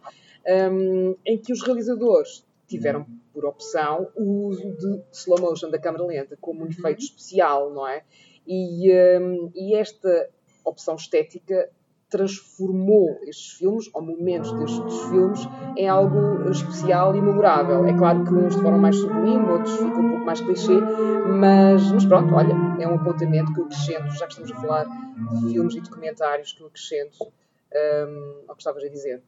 [0.71, 6.03] um, em que os realizadores tiveram por opção o uso de slow motion da câmara
[6.05, 8.03] lenta como um efeito especial, não é?
[8.47, 10.29] E, um, e esta
[10.63, 11.69] opção estética
[12.15, 15.41] transformou estes filmes, ou momentos destes filmes,
[15.75, 17.85] em algo especial e memorável.
[17.85, 20.79] É claro que uns de forma mais sublime, outros ficam um pouco mais clichê,
[21.27, 24.85] mas, mas pronto, olha, é um apontamento que eu acrescento, já que estamos a falar
[24.85, 29.21] de filmes e documentários, que eu acrescento um, ao que estavas a dizer.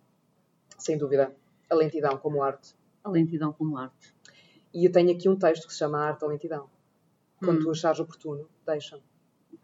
[0.78, 1.36] Sem dúvida,
[1.70, 2.74] a lentidão como arte.
[3.04, 4.14] A lentidão como arte.
[4.74, 6.70] E eu tenho aqui um texto que se chama Arte da Lentidão.
[7.40, 7.64] Quando Hum.
[7.64, 9.02] tu achares oportuno, deixa-me.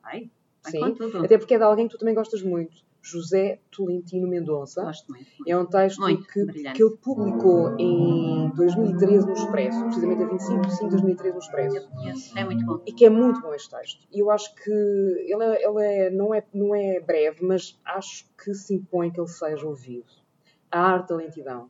[0.01, 0.29] Vai,
[0.63, 2.83] vai Sim, até porque é de alguém que tu também gostas muito.
[3.05, 4.89] José Tolentino Mendonça.
[5.45, 6.77] É um texto Muito que, brilhante.
[6.77, 11.39] que ele publicou em 2013 no Expresso, precisamente a 25 de 5 de 2013 no
[11.41, 11.75] Expresso.
[11.77, 12.37] Eu conheço.
[12.39, 12.81] É muito bom.
[12.87, 14.07] E que é muito bom este texto.
[14.09, 18.25] E eu acho que ele, é- ele é, não, é, não é breve, mas acho
[18.41, 20.05] que se impõe que ele seja ouvido.
[20.71, 21.69] A arte da lentidão.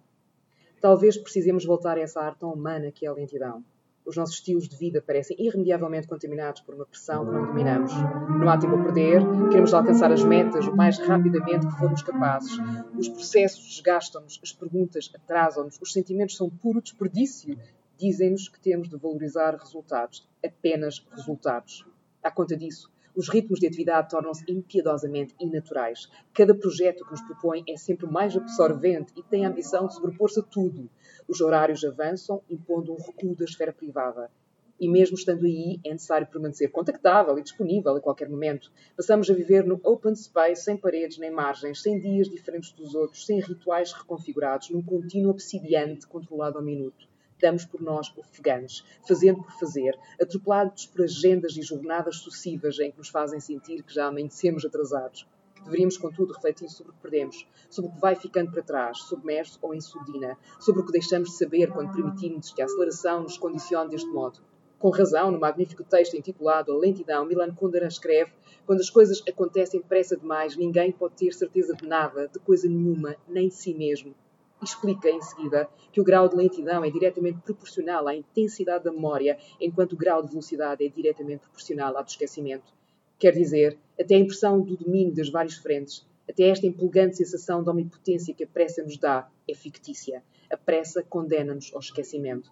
[0.79, 3.63] Talvez precisemos voltar a essa arte tão humana que é a lentidão.
[4.06, 7.93] Os nossos estilos de vida parecem irremediavelmente contaminados por uma pressão que não dominamos.
[8.39, 12.51] Não há tempo a perder, queremos alcançar as metas o mais rapidamente que formos capazes.
[12.97, 17.58] Os processos desgastam-nos, as perguntas atrasam-nos, os sentimentos são puro desperdício.
[17.97, 21.86] Dizem-nos que temos de valorizar resultados, apenas resultados.
[22.22, 26.09] À conta disso, os ritmos de atividade tornam-se impiedosamente inaturais.
[26.34, 30.39] Cada projeto que nos propõe é sempre mais absorvente e tem a ambição de sobrepor-se
[30.39, 30.89] a tudo.
[31.28, 34.32] Os horários avançam, impondo um recuo da esfera privada.
[34.80, 38.72] E mesmo estando aí, é necessário permanecer contactável e disponível a qualquer momento.
[38.97, 43.26] Passamos a viver no open space, sem paredes nem margens, sem dias diferentes dos outros,
[43.26, 47.12] sem rituais reconfigurados, num contínuo obsidiante controlado ao minuto.
[47.43, 52.97] Damos por nós ofegantes, fazendo por fazer, atropelados por agendas e jornadas sucessivas em que
[52.97, 55.27] nos fazem sentir que já amanhecemos atrasados.
[55.61, 59.59] Deveríamos, contudo, refletir sobre o que perdemos, sobre o que vai ficando para trás, submerso
[59.61, 63.37] ou em surdina, sobre o que deixamos de saber quando permitimos que a aceleração nos
[63.37, 64.39] condicione deste modo.
[64.79, 68.31] Com razão, no magnífico texto intitulado A Lentidão, Milan Kundera escreve:
[68.65, 73.17] Quando as coisas acontecem depressa demais, ninguém pode ter certeza de nada, de coisa nenhuma,
[73.27, 74.15] nem de si mesmo.
[74.64, 79.38] Explica em seguida que o grau de lentidão é diretamente proporcional à intensidade da memória,
[79.59, 82.74] enquanto o grau de velocidade é diretamente proporcional ao do esquecimento.
[83.20, 87.70] Quer dizer, até a impressão do domínio das várias frentes, até esta empolgante sensação de
[87.70, 90.24] omnipotência que a pressa nos dá, é fictícia.
[90.49, 92.49] A pressa condena-nos ao esquecimento.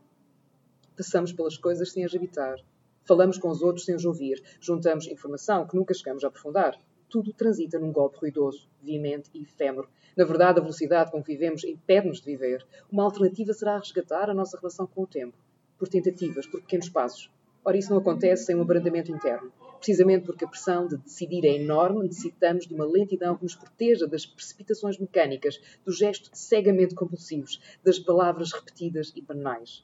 [0.98, 2.58] Passamos pelas coisas sem as habitar.
[3.06, 4.44] Falamos com os outros sem os ouvir.
[4.60, 6.78] Juntamos informação que nunca chegamos a aprofundar.
[7.12, 9.90] Tudo transita num golpe ruidoso, veemente e efêmero.
[10.16, 12.66] Na verdade, a velocidade com que vivemos impede-nos de viver.
[12.90, 15.38] Uma alternativa será resgatar a nossa relação com o tempo.
[15.78, 17.30] Por tentativas, por pequenos passos.
[17.66, 19.52] Ora, isso não acontece sem um abrandamento interno.
[19.76, 24.08] Precisamente porque a pressão de decidir é enorme, necessitamos de uma lentidão que nos proteja
[24.08, 29.84] das precipitações mecânicas, dos gestos cegamente compulsivos, das palavras repetidas e banais.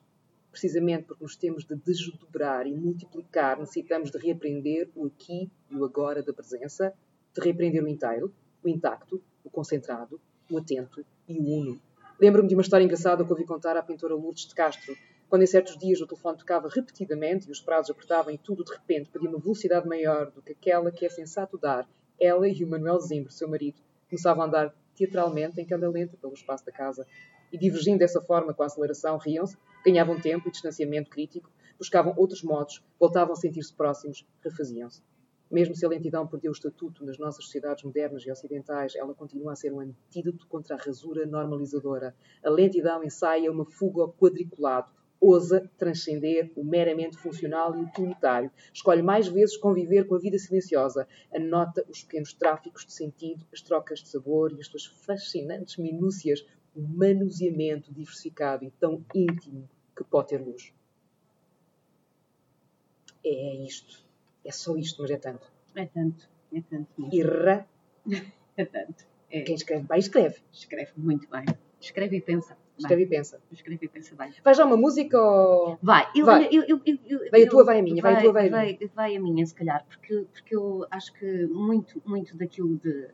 [0.49, 5.83] Precisamente porque nos temos de desdobrar e multiplicar, necessitamos de reaprender o aqui e o
[5.83, 6.93] agora da presença,
[7.39, 8.33] de reaprender o inteiro,
[8.63, 10.19] o intacto, o concentrado,
[10.49, 11.79] o atento e o uno.
[12.19, 14.95] Lembro-me de uma história engraçada que ouvi contar à pintora Lourdes de Castro,
[15.29, 18.71] quando em certos dias o telefone tocava repetidamente e os prazos apertavam e tudo de
[18.71, 21.87] repente pedia uma velocidade maior do que aquela que é sensato dar,
[22.19, 23.79] ela e o Manuel Zimbro, seu marido,
[24.09, 27.05] começavam a andar teatralmente em câmara lenta pelo espaço da casa.
[27.51, 32.41] E divergindo dessa forma com a aceleração, riam-se, ganhavam tempo e distanciamento crítico, buscavam outros
[32.41, 35.01] modos, voltavam a sentir-se próximos, refaziam-se.
[35.49, 39.53] Mesmo se a lentidão perdeu o estatuto nas nossas sociedades modernas e ocidentais, ela continua
[39.53, 42.13] a ser um antídoto contra a rasura normalizadora.
[42.43, 49.01] A lentidão ensaia uma fuga ao quadriculado, ousa transcender o meramente funcional e utilitário, escolhe
[49.01, 53.99] mais vezes conviver com a vida silenciosa, anota os pequenos tráficos de sentido, as trocas
[53.99, 56.45] de sabor e as suas fascinantes minúcias,
[56.75, 60.71] o manuseamento diversificado e tão íntimo que pode ter luz.
[63.23, 64.06] É isto.
[64.47, 65.45] É só isto, mas é tanto.
[65.75, 66.29] É tanto.
[66.53, 66.87] É tanto.
[66.97, 67.13] mesmo.
[67.13, 67.67] Irra.
[68.59, 69.05] É tanto.
[69.29, 69.41] É.
[69.41, 70.37] Quem escreve bem, escreve.
[70.51, 71.45] Escreve muito bem.
[71.79, 72.57] Escreve e pensa.
[72.75, 73.39] Escreve e pensa.
[73.51, 74.33] Escreve e pensa bem.
[74.43, 75.77] Vai já uma música ou.
[75.79, 76.49] Vai, eu, Vai.
[76.51, 78.79] eu, eu, eu, Vai a tua, vai a minha, vai a tua, vai a vai,
[78.95, 83.09] vai a minha, se calhar, porque, porque eu acho que muito, muito daquilo de,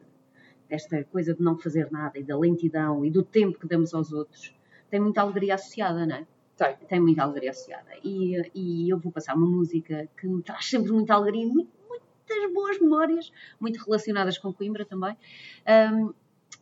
[0.70, 4.14] desta coisa de não fazer nada e da lentidão e do tempo que damos aos
[4.14, 4.56] outros
[4.94, 6.28] tem muita alegria associada, não é?
[6.58, 6.76] Tem.
[6.88, 7.92] Tem muita alegria associada.
[8.04, 12.54] E, e eu vou passar uma música que me traz sempre muita alegria e muitas
[12.54, 15.18] boas memórias, muito relacionadas com Coimbra também.
[15.66, 16.14] Ahm,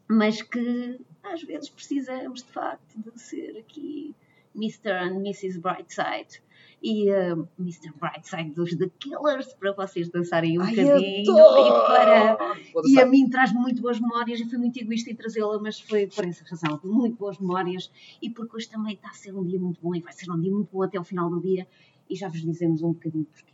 [0.08, 4.16] mas que às vezes precisamos de facto de ser aqui
[4.56, 4.92] Mr.
[4.92, 5.60] and Mrs.
[5.60, 6.42] Brightside
[6.82, 7.94] e uh, Mr.
[8.00, 12.56] Brightside dos The Killers para vocês dançarem um Ai, bocadinho e para
[12.86, 16.08] e a mim traz muito boas memórias e fui muito egoísta em trazê-la, mas foi
[16.08, 19.60] por essa razão, muito boas memórias e porque hoje também está a ser um dia
[19.60, 21.68] muito bom e vai ser um dia muito bom até o final do dia
[22.10, 23.54] e já vos dizemos um bocadinho porquê.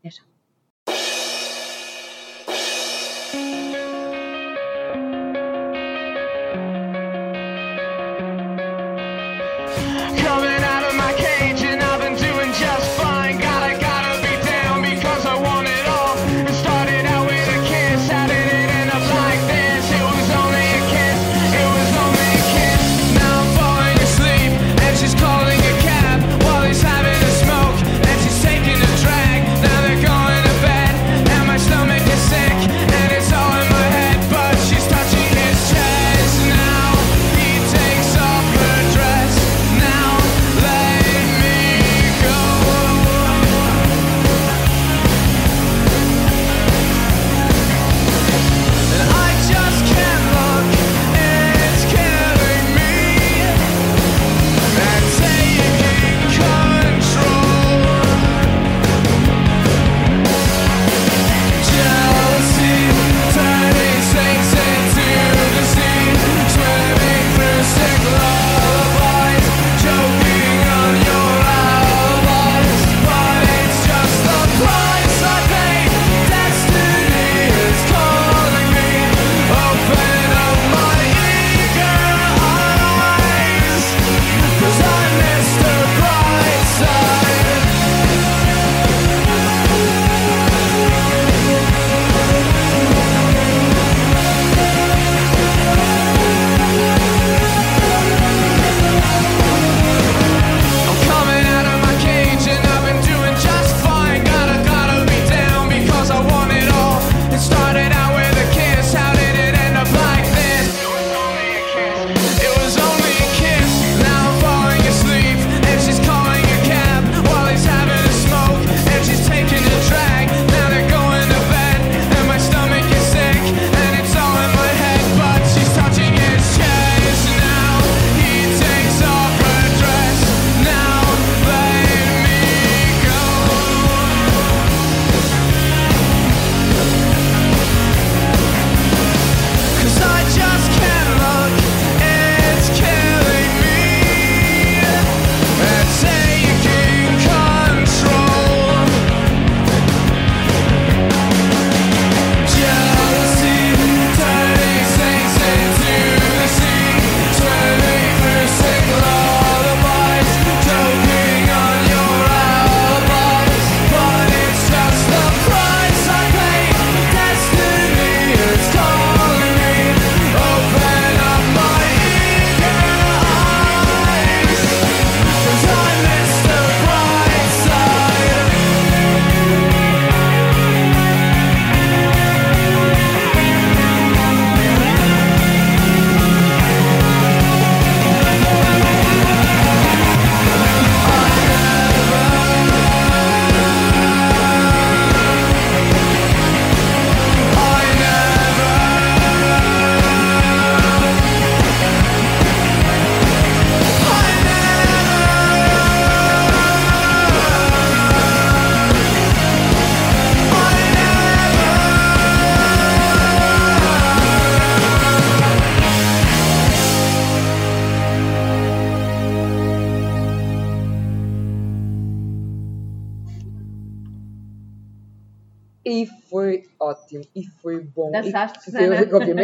[0.00, 0.35] Até já.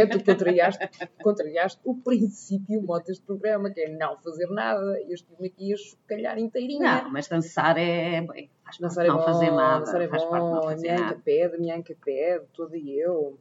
[0.06, 0.88] Tu, contrariaste,
[1.22, 5.00] contrariaste o princípio, o modo deste programa, que é não fazer nada.
[5.00, 7.02] E eu estive aqui a chocalhar inteirinha.
[7.02, 8.24] Não, mas dançar é.
[8.26, 9.78] Faz parte Dançar é não bom, fazer nada.
[9.80, 11.96] dançar é faz parte de não bom, a fazer minha anca pede, a minha anca
[12.04, 13.38] pede, toda eu.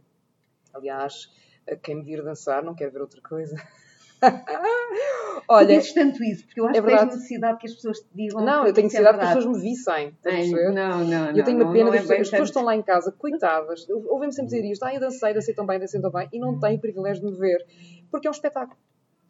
[0.74, 1.30] Aliás,
[1.84, 3.56] quem me vir dançar não quer ver outra coisa.
[4.22, 8.00] Tu Olha, dizes tanto isso, porque eu acho é que tens necessidade que as pessoas
[8.00, 8.42] te digam.
[8.46, 9.94] não, eu tenho é necessidade que as pessoas me vissem.
[9.94, 10.72] a Ai, perceber?
[10.72, 12.76] Não, não, Eu tenho não, uma pena não das é pessoas, as pessoas estão lá
[12.76, 16.12] em casa, coitadas, ouvem-me sempre dizer isto, ah, eu dancei, dancei tão bem, dancei tão
[16.12, 17.66] bem, e não têm privilégio de me ver,
[18.10, 18.78] porque é um espetáculo.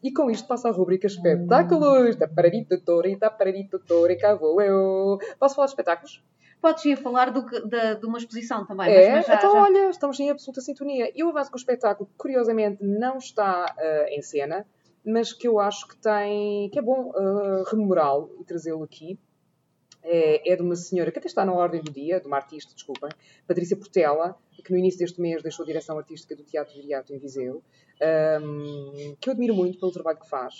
[0.04, 5.18] E com isto passa a rubrica espetáculos, tapararito, tori, tapararito, tori, cá vou eu.
[5.40, 6.24] Posso falar de espetáculos?
[6.62, 9.62] Podes ir falar do da- de uma exposição também, é, mas, mas já, então já-
[9.64, 11.12] olha, estamos em absoluta sintonia.
[11.16, 14.66] Eu avanço com o espetáculo, que curiosamente não está ah, em cena,
[15.06, 19.20] mas que eu acho que tem, que é bom ah, rememorá-lo e trazê-lo aqui.
[20.04, 22.74] É, é de uma senhora que até está na ordem do dia, de uma artista,
[22.74, 23.10] desculpem,
[23.48, 27.20] Patrícia Portela, que no início deste mês deixou a direção artística do Teatro Viriato em
[27.20, 27.62] Viseu,
[28.02, 30.56] ahm, que eu admiro muito pelo trabalho que faz.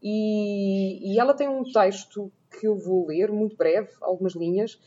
[0.00, 2.30] E, e ela tem um texto
[2.60, 4.80] que eu vou ler, muito breve, algumas linhas,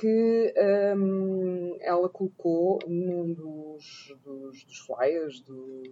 [0.00, 0.54] que
[0.96, 5.82] hum, ela colocou num dos, dos, dos flyers do,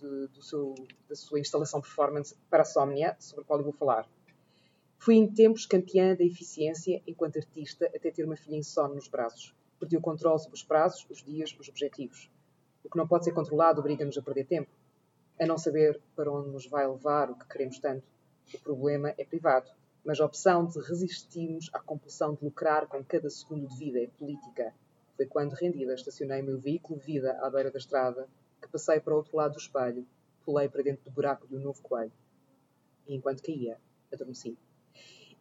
[0.00, 0.74] de- do seu,
[1.08, 4.08] da sua instalação performance para a Somnia, sobre a qual eu vou falar.
[4.98, 9.54] Fui em tempos campeã da eficiência enquanto artista até ter uma filha insone nos braços.
[9.78, 12.30] Perdi o controle sobre os prazos, os dias, os objetivos.
[12.84, 14.70] O que não pode ser controlado obriga-nos a perder tempo,
[15.38, 18.06] a não saber para onde nos vai levar o que queremos tanto.
[18.54, 19.70] O problema é privado,
[20.04, 24.06] mas a opção de resistirmos à compulsão de lucrar com cada segundo de vida é
[24.06, 24.74] política.
[25.16, 28.26] Foi quando, rendida, estacionei meu veículo vida à beira da estrada,
[28.60, 30.06] que passei para o outro lado do espelho,
[30.44, 32.12] pulei para dentro do buraco de um novo coelho.
[33.06, 33.78] E enquanto caía,
[34.12, 34.56] adormeci.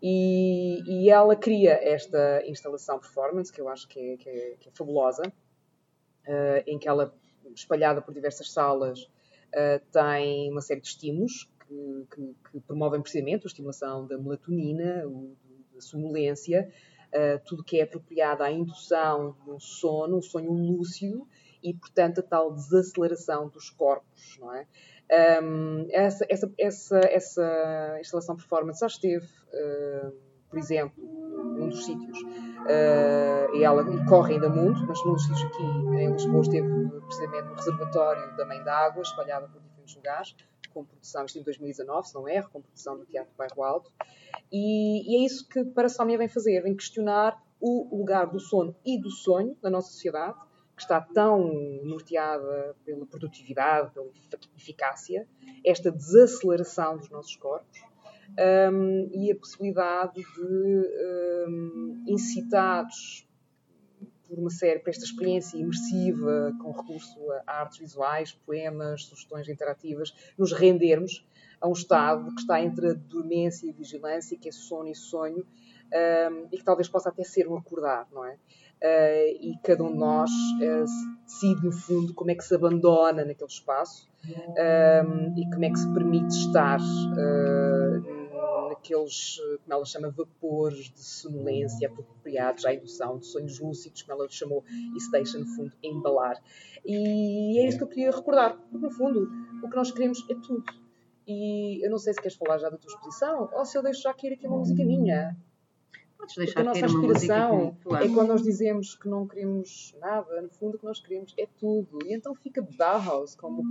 [0.01, 4.69] E, e ela cria esta instalação performance, que eu acho que é, que é- que
[4.69, 5.23] é fabulosa,
[6.25, 7.13] eh, em que ela,
[7.53, 9.09] espalhada por diversas salas,
[9.51, 15.05] eh, tem uma série de estímulos que, que- que promovem precisamente a estimulação da melatonina,
[15.07, 15.35] o-
[15.73, 16.69] da sonolência,
[17.11, 21.27] eh, tudo que é apropriado à indução de um sono, um sonho lúcido,
[21.61, 24.65] e, portanto, a tal desaceleração dos corpos, não é?
[25.43, 30.13] Um, essa, essa, essa, essa instalação performance já esteve, uh,
[30.49, 35.43] por exemplo, num dos sítios, uh, e ela corre ainda muito, mas num dos sítios
[35.45, 40.35] aqui em Lisboa esteve precisamente no reservatório da Mãe d'Água, espalhada por diferentes lugares,
[40.69, 43.91] com produção, isto em 2019, se não erro, com produção do Teatro Bairro Alto,
[44.51, 48.99] e, e é isso que Parasomnia vem fazer, vem questionar o lugar do sono e
[48.99, 50.37] do sonho na nossa sociedade,
[50.75, 51.51] que está tão
[51.83, 55.27] norteada pela produtividade, pela efic- eficácia,
[55.65, 57.81] esta desaceleração dos nossos corpos
[58.71, 63.28] hum, e a possibilidade de, hum, incitados
[64.29, 70.13] por uma série, por esta experiência imersiva, com recurso a artes visuais, poemas, sugestões interativas,
[70.37, 71.25] nos rendermos
[71.59, 74.95] a um estado que está entre a dormência e a vigilância, que é sono e
[74.95, 78.37] sonho, hum, e que talvez possa até ser um acordar, não é?
[78.81, 80.85] Uh, e cada um de nós uh,
[81.25, 85.79] decide, no fundo, como é que se abandona naquele espaço um, e como é que
[85.79, 88.18] se permite estar uh,
[88.79, 94.21] naqueles, uh, como ela chama, vapores de sonolência apropriados à indução de sonhos lúcidos, como
[94.21, 96.41] ela chamou, e se deixa, no fundo, embalar.
[96.85, 99.29] E é isso que eu queria recordar, porque, no fundo,
[99.63, 100.63] o que nós queremos é tudo.
[101.27, 104.01] E eu não sei se queres falar já da tua exposição ou se eu deixo
[104.01, 105.37] já cair aqui uma música minha.
[106.17, 110.49] Podes Porque deixar a nossa aspiração é quando nós dizemos que não queremos nada, no
[110.49, 111.99] fundo o que nós queremos é tudo.
[112.03, 113.61] E então fica Bauhaus como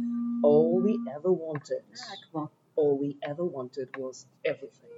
[0.44, 1.82] All we ever wanted.
[1.82, 2.48] Ah, que bom.
[2.78, 4.90] All we ever wanted was everything.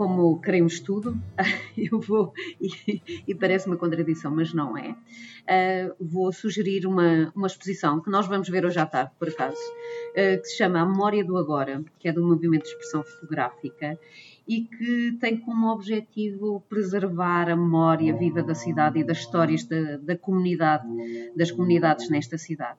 [0.00, 1.14] Como queremos tudo,
[1.76, 4.96] eu vou, e, e parece uma contradição, mas não é,
[5.46, 9.60] ah, vou sugerir uma, uma exposição que nós vamos ver hoje à tarde, por acaso,
[10.16, 13.98] ah, que se chama A Memória do Agora, que é do movimento de expressão fotográfica
[14.48, 19.98] e que tem como objetivo preservar a memória viva da cidade e das histórias da,
[19.98, 20.88] da comunidade,
[21.36, 22.78] das comunidades nesta cidade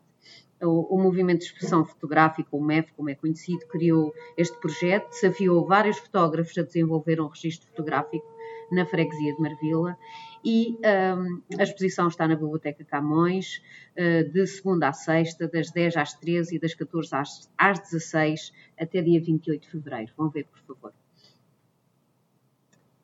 [0.62, 5.66] o, o Movimento de Expressão Fotográfica, o MEF, como é conhecido, criou este projeto, desafiou
[5.66, 8.26] vários fotógrafos a desenvolver um registro fotográfico
[8.72, 9.98] na freguesia de Marvila
[10.44, 10.78] e
[11.18, 13.62] hum, a exposição está na Biblioteca Camões,
[13.96, 18.54] eh, de segunda à sexta, das 10 às 13 e das 14 às, às 16
[18.80, 20.12] até dia 28 de fevereiro.
[20.18, 20.94] Vão ver, por favor.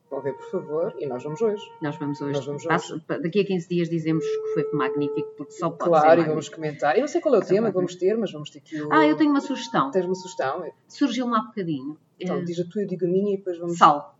[0.10, 1.62] Vão ver, por favor, e nós vamos hoje.
[1.82, 2.34] Nós vamos hoje.
[2.34, 3.04] Nós vamos hoje.
[3.22, 6.30] Daqui a 15 dias dizemos que foi magnífico, porque só pode ser Claro, e magnífico.
[6.32, 6.96] vamos comentar.
[6.96, 8.82] Eu não sei qual é o Só tema que vamos ter, mas vamos ter que
[8.82, 8.88] o...
[8.94, 9.92] Ah, eu tenho uma sugestão.
[9.92, 10.64] Tens uma sugestão?
[10.88, 11.98] Surgiu-me há bocadinho.
[12.20, 13.78] Então, Eh, diz a tua, eu digo a minha e depois vamos...
[13.78, 14.18] Sal.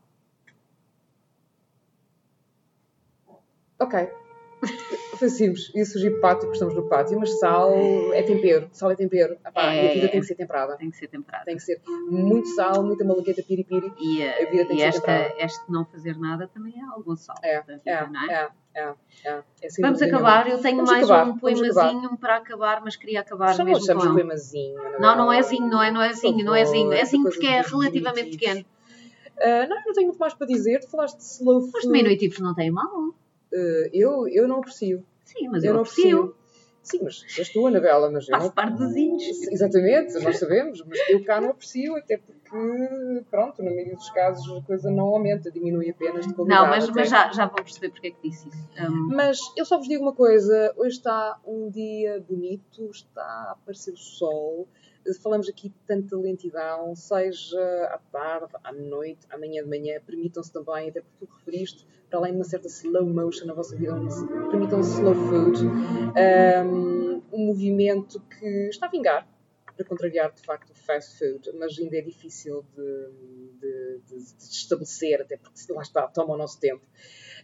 [3.80, 4.10] Ok.
[5.30, 5.72] Simples.
[5.76, 7.72] Ia surgir pátio, porque estamos no pátio, mas sal
[8.14, 8.69] é tempero.
[8.72, 9.38] Sal é tempero.
[9.45, 9.85] Epá, É.
[9.85, 10.77] E a vida tem que ser temperada.
[10.77, 11.45] Tem que ser temperado.
[11.45, 13.91] Tem que ser muito sal, muita malagueta piripiri.
[13.99, 15.35] E, A vida tem e que ser esta, temperada.
[15.39, 18.34] este não fazer nada também é algum sal É, da vida, é, não é?
[18.34, 18.49] é,
[18.81, 18.94] é,
[19.26, 19.44] é.
[19.64, 20.60] É sem Vamos acabar, nenhuma.
[20.60, 24.14] eu tenho Vamos mais acabar, um poemazinho para acabar, mas queria acabar não mesmo com
[24.14, 24.76] poemazinho.
[24.99, 26.94] Não, não é zinho, não é, não é zinho, não é zinho.
[26.94, 28.65] É zinho porque é relativamente pequeno.
[29.39, 30.80] Ah, não, não tenho muito mais para dizer.
[30.80, 31.85] Tu falaste de slow Os food.
[31.88, 33.14] diminutivos não têm mal.
[33.58, 35.04] Ah, eu, eu não aprecio.
[35.24, 36.36] Sim, mas eu eu, não aprecio.
[36.88, 38.50] Sim, mas és tu, Anabela, mas eu não...
[38.50, 39.44] parte dos índios.
[39.52, 44.50] Exatamente, nós sabemos, mas eu cá não aprecio, até porque, pronto, na maioria dos casos
[44.58, 46.62] a coisa não aumenta, diminui apenas de qualidade.
[46.62, 46.94] Não, mas, até.
[46.94, 48.70] mas já, já vão perceber porque é que disse isso.
[48.80, 53.52] Hum, Mas eu só vos digo uma coisa: hoje está um dia bonito, está a
[53.52, 54.66] aparecer o sol.
[55.22, 57.60] Falamos aqui de tanta lentidão, seja
[57.94, 60.00] à tarde, à noite, amanhã de manhã.
[60.06, 63.76] Permitam-se também, até porque tu referiste, para além de uma certa slow motion na vossa
[63.76, 63.94] vida,
[64.50, 65.66] permitam-se slow food.
[65.66, 69.28] Um, um movimento que está a vingar
[69.76, 73.78] para contrariar de facto o fast food, mas ainda é difícil de, de
[74.08, 76.84] de, de estabelecer, até porque lá está, toma o nosso tempo.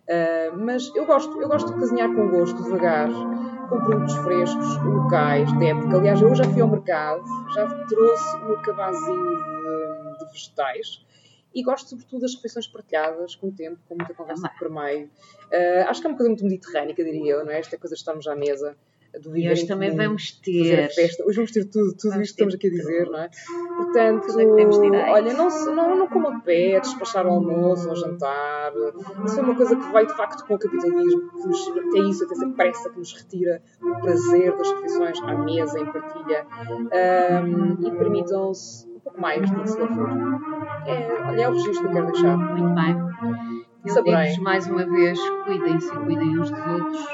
[0.04, 3.10] Uh, mas eu gosto, eu gosto de cozinhar com gosto, devagar,
[3.70, 5.98] com produtos frescos, locais, de época.
[5.98, 7.24] Aliás, eu já fui ao mercado,
[7.54, 9.38] já trouxe um cabazinho
[10.20, 11.06] de vegetais
[11.54, 15.06] e gosto sobretudo das refeições partilhadas, com o tempo, com muita conversa por meio.
[15.52, 17.60] Uh, acho que é uma coisa muito mediterrânica, diria eu, não é?
[17.60, 18.76] Esta coisa de estarmos à mesa,
[19.22, 20.90] do E viver hoje em também comum, vamos a ter.
[20.90, 21.24] festa.
[21.24, 23.12] Hoje vamos ter tudo, tudo Vamos isto que estamos aqui a dizer, tudo.
[23.12, 23.30] não é?
[23.78, 28.74] Portanto, é olha, não, não, não comam de pé, despachar o almoço ou jantar.
[29.26, 32.02] Isso é uma coisa que vai de facto com o capitalismo, que, nos, que é
[32.10, 36.48] isso, até essa pressa que nos retira o prazer das refeições à mesa, em partilha.
[36.92, 40.10] Ahm, e permitam-se um pouco mais de enslavor.
[40.86, 42.38] É, olha, é o registro que eu quero deixar.
[42.38, 43.14] Muito bem.
[43.86, 47.08] Eu digo-vos mais uma vez: cuidem-se e cuidem uns dos outros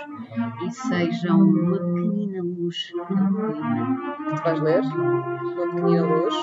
[0.65, 2.91] e sejam uma pequenina luz.
[2.91, 6.35] Que tu vais ler, uma pequenina luz.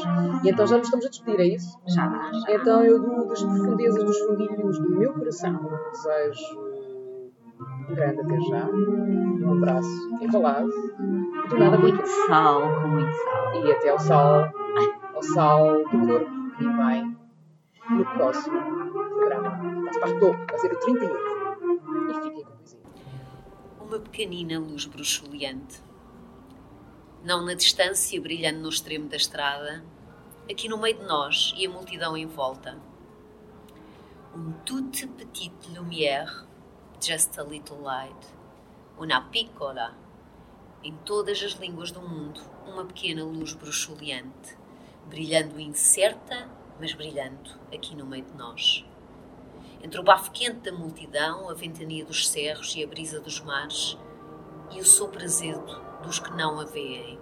[0.43, 1.78] E então já nos estamos a despedir, é isso?
[1.86, 2.53] Já já.
[2.53, 5.61] Então eu do, das profundezas dos fundilhos do meu coração
[5.93, 6.66] desejo
[7.89, 10.69] um grande até já, um abraço enrolado,
[11.48, 13.65] do nada muito muito sal, com muito sal.
[13.65, 14.53] e até ao sal,
[15.15, 17.16] ao sal do corpo que vem
[17.91, 19.51] no próximo programa.
[19.85, 21.05] Mas partou, vai o 31.
[22.11, 22.78] E fiquem com a poesia.
[23.81, 25.83] Uma pequenina luz bruxuleante.
[27.23, 29.85] Não na distância, brilhando no extremo da estrada,
[30.51, 32.81] aqui no meio de nós e a multidão em volta.
[34.35, 36.47] Um toute petite lumière,
[37.01, 38.27] just a little light.
[38.99, 39.95] Una piccola.
[40.85, 44.57] Em todas as línguas do mundo, uma pequena luz bruxuleante,
[45.09, 46.49] brilhando incerta,
[46.81, 48.85] mas brilhando aqui no meio de nós.
[49.83, 53.97] Entre o bafo quente da multidão, a ventania dos cerros e a brisa dos mares,
[54.73, 57.19] e o sopro azedo dos que não a veem,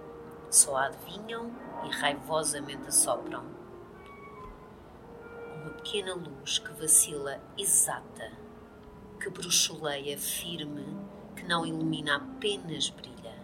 [0.49, 1.51] só a adivinham
[1.85, 3.45] e raivosamente assopram.
[5.61, 8.31] Uma pequena luz que vacila exata,
[9.19, 10.85] que bruxuleia firme,
[11.35, 13.35] que não ilumina apenas brilha.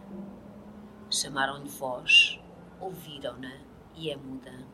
[1.10, 2.40] Chamaram-lhe voz,
[2.80, 3.71] ouviram-na
[4.02, 4.72] e é muda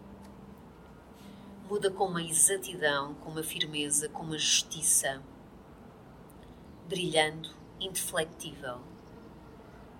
[1.70, 5.22] muda com uma exatidão, com uma firmeza, com uma justiça,
[6.88, 8.80] brilhando, indeflectível,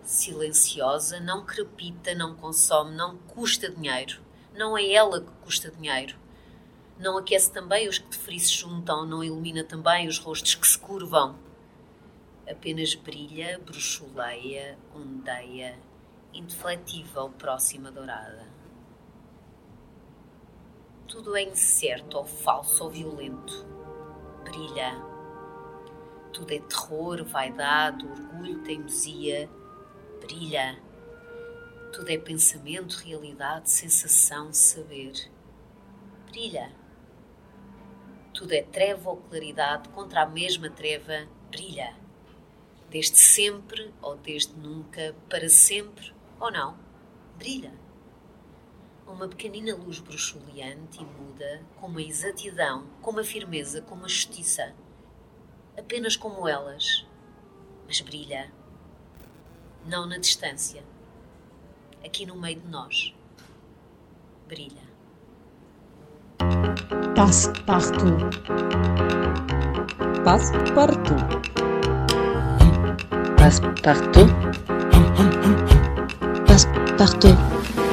[0.02, 4.22] silenciosa, não crepita, não consome, não custa dinheiro,
[4.56, 6.16] não é ela que custa dinheiro.
[6.98, 10.66] Não aquece também os que de frio se juntam, não ilumina também os rostos que
[10.66, 11.38] se curvam.
[12.50, 15.78] Apenas brilha, bruxuleia, ondeia,
[16.34, 18.47] indefletível, próxima dourada.
[21.08, 23.66] Tudo é incerto ou falso ou violento.
[24.44, 25.02] Brilha.
[26.34, 29.50] Tudo é terror, vaidade, orgulho, teimosia.
[30.20, 30.78] Brilha.
[31.94, 35.14] Tudo é pensamento, realidade, sensação, saber.
[36.26, 36.76] Brilha.
[38.34, 41.26] Tudo é treva ou claridade contra a mesma treva.
[41.50, 41.96] Brilha.
[42.90, 46.78] Desde sempre ou desde nunca, para sempre ou não.
[47.38, 47.87] Brilha
[49.14, 54.74] uma pequenina luz bruxuleante e muda, com uma exatidão, com uma firmeza, com uma justiça,
[55.78, 57.06] apenas como elas,
[57.86, 58.52] mas brilha,
[59.86, 60.84] não na distância,
[62.06, 63.14] aqui no meio de nós,
[64.48, 64.88] brilha.
[67.16, 68.30] Passe-partout.
[70.24, 71.24] Passe-partout.
[73.38, 74.32] Passe-partout.
[76.46, 77.87] Passe-partout.